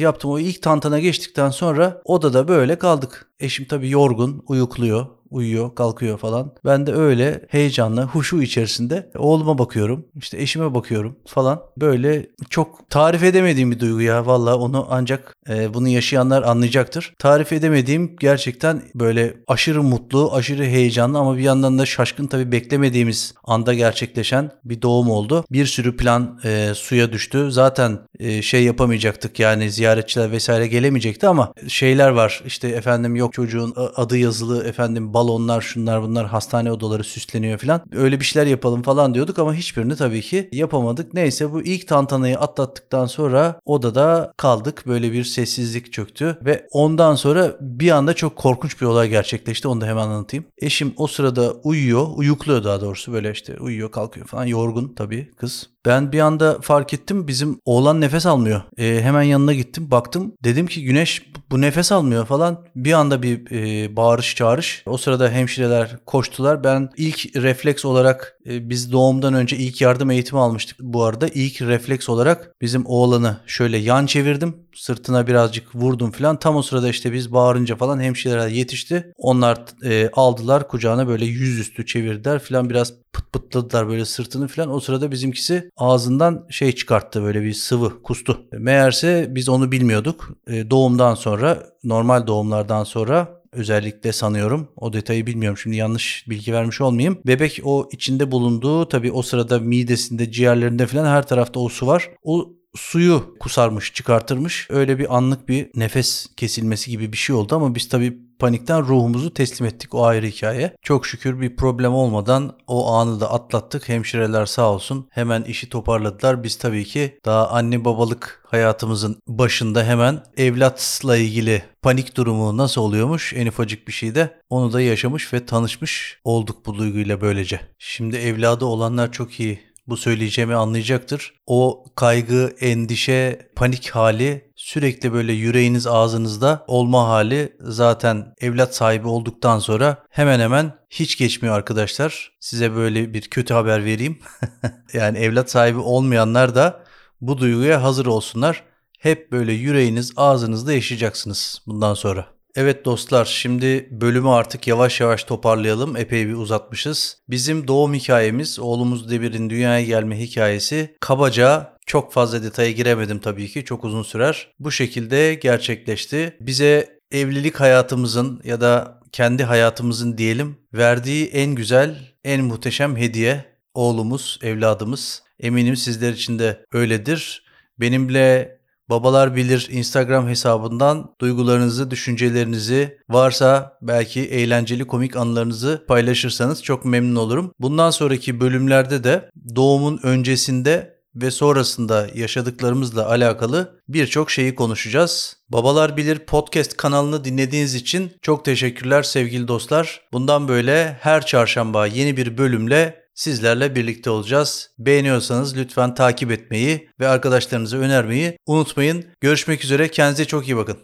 yaptım. 0.00 0.30
O 0.30 0.38
ilk 0.38 0.62
tantana 0.62 0.98
geçtikten 0.98 1.50
sonra 1.50 2.02
odada 2.04 2.48
böyle 2.48 2.78
kaldık. 2.78 3.30
Eşim 3.40 3.66
tabii 3.66 3.90
yorgun, 3.90 4.42
uyukluyor 4.46 5.06
uyuyor, 5.30 5.74
kalkıyor 5.74 6.18
falan. 6.18 6.52
Ben 6.64 6.86
de 6.86 6.92
öyle 6.92 7.46
heyecanla, 7.48 8.04
huşu 8.04 8.42
içerisinde 8.42 9.10
oğluma 9.16 9.58
bakıyorum, 9.58 10.06
işte 10.16 10.38
eşime 10.38 10.74
bakıyorum 10.74 11.16
falan. 11.26 11.62
Böyle 11.76 12.26
çok 12.50 12.90
tarif 12.90 13.22
edemediğim 13.22 13.70
bir 13.70 13.80
duygu 13.80 14.00
ya. 14.00 14.26
Valla 14.26 14.58
onu 14.58 14.86
ancak 14.90 15.36
e, 15.48 15.74
bunu 15.74 15.88
yaşayanlar 15.88 16.42
anlayacaktır. 16.42 17.14
Tarif 17.18 17.52
edemediğim 17.52 18.16
gerçekten 18.20 18.82
böyle 18.94 19.34
aşırı 19.48 19.82
mutlu, 19.82 20.34
aşırı 20.34 20.64
heyecanlı 20.64 21.18
ama 21.18 21.36
bir 21.36 21.42
yandan 21.42 21.78
da 21.78 21.86
şaşkın 21.86 22.26
tabii 22.26 22.52
beklemediğimiz 22.52 23.34
anda 23.44 23.74
gerçekleşen 23.74 24.50
bir 24.64 24.82
doğum 24.82 25.10
oldu. 25.10 25.44
Bir 25.50 25.66
sürü 25.66 25.96
plan 25.96 26.40
e, 26.44 26.72
suya 26.74 27.12
düştü. 27.12 27.50
Zaten 27.50 27.98
e, 28.18 28.42
şey 28.42 28.64
yapamayacaktık 28.64 29.40
yani 29.40 29.70
ziyaretçiler 29.70 30.32
vesaire 30.32 30.66
gelemeyecekti 30.66 31.28
ama 31.28 31.52
şeyler 31.68 32.08
var. 32.08 32.42
İşte 32.46 32.68
efendim 32.68 33.16
yok 33.16 33.32
çocuğun 33.32 33.74
adı 33.96 34.18
yazılı 34.18 34.64
efendim 34.64 35.14
balonlar 35.18 35.60
şunlar 35.60 36.02
bunlar 36.02 36.26
hastane 36.26 36.72
odaları 36.72 37.04
süsleniyor 37.04 37.58
falan. 37.58 37.82
Öyle 37.92 38.20
bir 38.20 38.24
şeyler 38.24 38.46
yapalım 38.46 38.82
falan 38.82 39.14
diyorduk 39.14 39.38
ama 39.38 39.54
hiçbirini 39.54 39.96
tabii 39.96 40.20
ki 40.20 40.48
yapamadık. 40.52 41.14
Neyse 41.14 41.52
bu 41.52 41.62
ilk 41.62 41.88
tantanayı 41.88 42.38
atlattıktan 42.38 43.06
sonra 43.06 43.60
odada 43.64 44.32
kaldık. 44.36 44.84
Böyle 44.86 45.12
bir 45.12 45.24
sessizlik 45.24 45.92
çöktü 45.92 46.38
ve 46.44 46.66
ondan 46.70 47.14
sonra 47.14 47.56
bir 47.60 47.90
anda 47.90 48.14
çok 48.14 48.36
korkunç 48.36 48.80
bir 48.80 48.86
olay 48.86 49.08
gerçekleşti. 49.08 49.68
Onu 49.68 49.80
da 49.80 49.86
hemen 49.86 50.08
anlatayım. 50.08 50.44
Eşim 50.58 50.94
o 50.96 51.06
sırada 51.06 51.52
uyuyor, 51.52 52.06
uyukluyor 52.14 52.64
daha 52.64 52.80
doğrusu 52.80 53.12
böyle 53.12 53.30
işte 53.32 53.56
uyuyor 53.60 53.90
kalkıyor 53.90 54.26
falan 54.26 54.46
yorgun 54.46 54.94
tabii 54.96 55.30
kız. 55.36 55.70
Ben 55.88 56.12
bir 56.12 56.20
anda 56.20 56.58
fark 56.60 56.94
ettim 56.94 57.28
bizim 57.28 57.60
oğlan 57.64 58.00
nefes 58.00 58.26
almıyor. 58.26 58.62
E, 58.78 59.02
hemen 59.02 59.22
yanına 59.22 59.54
gittim 59.54 59.90
baktım 59.90 60.32
dedim 60.44 60.66
ki 60.66 60.84
Güneş 60.84 61.22
bu 61.50 61.60
nefes 61.60 61.92
almıyor 61.92 62.26
falan. 62.26 62.64
Bir 62.76 62.92
anda 62.92 63.22
bir 63.22 63.50
e, 63.50 63.96
bağırış 63.96 64.36
çağırış. 64.36 64.82
O 64.86 64.96
sırada 64.96 65.30
hemşireler 65.30 65.96
koştular. 66.06 66.64
Ben 66.64 66.90
ilk 66.96 67.36
refleks 67.36 67.84
olarak 67.84 68.37
biz 68.48 68.92
doğumdan 68.92 69.34
önce 69.34 69.56
ilk 69.56 69.80
yardım 69.80 70.10
eğitimi 70.10 70.40
almıştık 70.40 70.76
bu 70.80 71.04
arada. 71.04 71.28
İlk 71.28 71.62
refleks 71.62 72.08
olarak 72.08 72.54
bizim 72.60 72.86
oğlanı 72.86 73.36
şöyle 73.46 73.78
yan 73.78 74.06
çevirdim. 74.06 74.56
Sırtına 74.74 75.26
birazcık 75.26 75.74
vurdum 75.74 76.10
falan. 76.10 76.38
Tam 76.38 76.56
o 76.56 76.62
sırada 76.62 76.88
işte 76.88 77.12
biz 77.12 77.32
bağırınca 77.32 77.76
falan 77.76 78.00
hemşireler 78.00 78.48
yetişti. 78.48 79.12
Onlar 79.16 79.58
e, 79.84 80.10
aldılar 80.12 80.68
kucağına 80.68 81.08
böyle 81.08 81.24
yüzüstü 81.24 81.86
çevirdiler 81.86 82.38
falan 82.38 82.70
biraz 82.70 82.92
pıt 83.12 83.32
pıtladılar 83.32 83.88
böyle 83.88 84.04
sırtını 84.04 84.48
falan. 84.48 84.70
O 84.70 84.80
sırada 84.80 85.10
bizimkisi 85.10 85.70
ağzından 85.76 86.46
şey 86.50 86.72
çıkarttı 86.72 87.22
böyle 87.22 87.42
bir 87.42 87.52
sıvı 87.52 88.02
kustu. 88.02 88.40
Meğerse 88.52 89.26
biz 89.30 89.48
onu 89.48 89.72
bilmiyorduk. 89.72 90.30
E, 90.46 90.70
doğumdan 90.70 91.14
sonra 91.14 91.62
normal 91.84 92.26
doğumlardan 92.26 92.84
sonra 92.84 93.37
özellikle 93.58 94.12
sanıyorum. 94.12 94.68
O 94.76 94.92
detayı 94.92 95.26
bilmiyorum. 95.26 95.58
Şimdi 95.58 95.76
yanlış 95.76 96.24
bilgi 96.28 96.52
vermiş 96.52 96.80
olmayayım. 96.80 97.18
Bebek 97.26 97.60
o 97.64 97.88
içinde 97.92 98.30
bulunduğu 98.30 98.88
tabii 98.88 99.12
o 99.12 99.22
sırada 99.22 99.58
midesinde, 99.58 100.32
ciğerlerinde 100.32 100.86
falan 100.86 101.06
her 101.06 101.26
tarafta 101.26 101.60
o 101.60 101.68
su 101.68 101.86
var. 101.86 102.10
O 102.22 102.52
suyu 102.76 103.34
kusarmış, 103.40 103.94
çıkartırmış. 103.94 104.66
Öyle 104.70 104.98
bir 104.98 105.16
anlık 105.16 105.48
bir 105.48 105.70
nefes 105.74 106.26
kesilmesi 106.36 106.90
gibi 106.90 107.12
bir 107.12 107.16
şey 107.16 107.36
oldu 107.36 107.56
ama 107.56 107.74
biz 107.74 107.88
tabii 107.88 108.27
panikten 108.38 108.82
ruhumuzu 108.82 109.34
teslim 109.34 109.66
ettik. 109.66 109.94
O 109.94 110.04
ayrı 110.04 110.26
hikaye. 110.26 110.76
Çok 110.82 111.06
şükür 111.06 111.40
bir 111.40 111.56
problem 111.56 111.94
olmadan 111.94 112.56
o 112.66 112.92
anı 112.92 113.20
da 113.20 113.32
atlattık. 113.32 113.88
Hemşireler 113.88 114.46
sağ 114.46 114.72
olsun 114.72 115.08
hemen 115.10 115.42
işi 115.42 115.68
toparladılar. 115.68 116.42
Biz 116.42 116.58
tabii 116.58 116.84
ki 116.84 117.18
daha 117.24 117.48
anne 117.48 117.84
babalık 117.84 118.44
hayatımızın 118.46 119.22
başında 119.28 119.84
hemen 119.84 120.22
evlatla 120.36 121.16
ilgili 121.16 121.62
panik 121.82 122.16
durumu 122.16 122.56
nasıl 122.56 122.80
oluyormuş 122.80 123.32
en 123.36 123.46
ufacık 123.46 123.88
bir 123.88 123.92
şeyde 123.92 124.40
onu 124.50 124.72
da 124.72 124.80
yaşamış 124.80 125.32
ve 125.32 125.46
tanışmış 125.46 126.20
olduk 126.24 126.66
bu 126.66 126.78
duyguyla 126.78 127.20
böylece. 127.20 127.60
Şimdi 127.78 128.16
evladı 128.16 128.64
olanlar 128.64 129.12
çok 129.12 129.40
iyi 129.40 129.68
bu 129.88 129.96
söyleyeceğimi 129.96 130.54
anlayacaktır. 130.54 131.34
O 131.46 131.84
kaygı, 131.94 132.54
endişe, 132.60 133.50
panik 133.56 133.90
hali 133.90 134.47
sürekli 134.58 135.12
böyle 135.12 135.32
yüreğiniz 135.32 135.86
ağzınızda 135.86 136.64
olma 136.66 137.08
hali 137.08 137.56
zaten 137.60 138.34
evlat 138.40 138.74
sahibi 138.74 139.08
olduktan 139.08 139.58
sonra 139.58 140.04
hemen 140.10 140.40
hemen 140.40 140.72
hiç 140.90 141.18
geçmiyor 141.18 141.56
arkadaşlar. 141.56 142.32
Size 142.40 142.74
böyle 142.74 143.14
bir 143.14 143.22
kötü 143.22 143.54
haber 143.54 143.84
vereyim. 143.84 144.18
yani 144.92 145.18
evlat 145.18 145.50
sahibi 145.50 145.78
olmayanlar 145.78 146.54
da 146.54 146.84
bu 147.20 147.38
duyguya 147.38 147.82
hazır 147.82 148.06
olsunlar. 148.06 148.64
Hep 148.98 149.32
böyle 149.32 149.52
yüreğiniz 149.52 150.12
ağzınızda 150.16 150.72
yaşayacaksınız 150.72 151.62
bundan 151.66 151.94
sonra. 151.94 152.37
Evet 152.60 152.84
dostlar 152.84 153.24
şimdi 153.24 153.88
bölümü 153.90 154.28
artık 154.28 154.66
yavaş 154.66 155.00
yavaş 155.00 155.24
toparlayalım. 155.24 155.96
Epey 155.96 156.28
bir 156.28 156.34
uzatmışız. 156.34 157.18
Bizim 157.28 157.68
doğum 157.68 157.94
hikayemiz 157.94 158.58
oğlumuz 158.58 159.10
Demir'in 159.10 159.50
dünyaya 159.50 159.84
gelme 159.84 160.20
hikayesi 160.20 160.96
kabaca 161.00 161.72
çok 161.86 162.12
fazla 162.12 162.42
detaya 162.42 162.70
giremedim 162.72 163.18
tabii 163.18 163.48
ki 163.48 163.64
çok 163.64 163.84
uzun 163.84 164.02
sürer. 164.02 164.48
Bu 164.58 164.70
şekilde 164.70 165.34
gerçekleşti. 165.34 166.36
Bize 166.40 167.00
evlilik 167.12 167.60
hayatımızın 167.60 168.40
ya 168.44 168.60
da 168.60 169.00
kendi 169.12 169.44
hayatımızın 169.44 170.18
diyelim 170.18 170.56
verdiği 170.74 171.26
en 171.26 171.54
güzel, 171.54 171.96
en 172.24 172.44
muhteşem 172.44 172.96
hediye 172.96 173.44
oğlumuz, 173.74 174.38
evladımız. 174.42 175.22
Eminim 175.40 175.76
sizler 175.76 176.12
için 176.12 176.38
de 176.38 176.64
öyledir. 176.72 177.42
Benimle 177.80 178.57
Babalar 178.90 179.36
Bilir 179.36 179.68
Instagram 179.70 180.28
hesabından 180.28 181.14
duygularınızı, 181.20 181.90
düşüncelerinizi, 181.90 182.98
varsa 183.08 183.78
belki 183.82 184.20
eğlenceli 184.20 184.86
komik 184.86 185.16
anılarınızı 185.16 185.84
paylaşırsanız 185.88 186.62
çok 186.62 186.84
memnun 186.84 187.16
olurum. 187.16 187.52
Bundan 187.58 187.90
sonraki 187.90 188.40
bölümlerde 188.40 189.04
de 189.04 189.30
doğumun 189.56 190.00
öncesinde 190.02 190.98
ve 191.14 191.30
sonrasında 191.30 192.06
yaşadıklarımızla 192.14 193.08
alakalı 193.08 193.80
birçok 193.88 194.30
şeyi 194.30 194.54
konuşacağız. 194.54 195.36
Babalar 195.48 195.96
Bilir 195.96 196.18
podcast 196.18 196.76
kanalını 196.76 197.24
dinlediğiniz 197.24 197.74
için 197.74 198.12
çok 198.22 198.44
teşekkürler 198.44 199.02
sevgili 199.02 199.48
dostlar. 199.48 200.00
Bundan 200.12 200.48
böyle 200.48 200.96
her 201.00 201.26
çarşamba 201.26 201.86
yeni 201.86 202.16
bir 202.16 202.38
bölümle 202.38 203.07
sizlerle 203.18 203.74
birlikte 203.74 204.10
olacağız. 204.10 204.70
Beğeniyorsanız 204.78 205.56
lütfen 205.56 205.94
takip 205.94 206.30
etmeyi 206.30 206.88
ve 207.00 207.08
arkadaşlarınıza 207.08 207.76
önermeyi 207.76 208.38
unutmayın. 208.46 209.04
Görüşmek 209.20 209.64
üzere 209.64 209.88
kendinize 209.88 210.24
çok 210.24 210.48
iyi 210.48 210.56
bakın. 210.56 210.78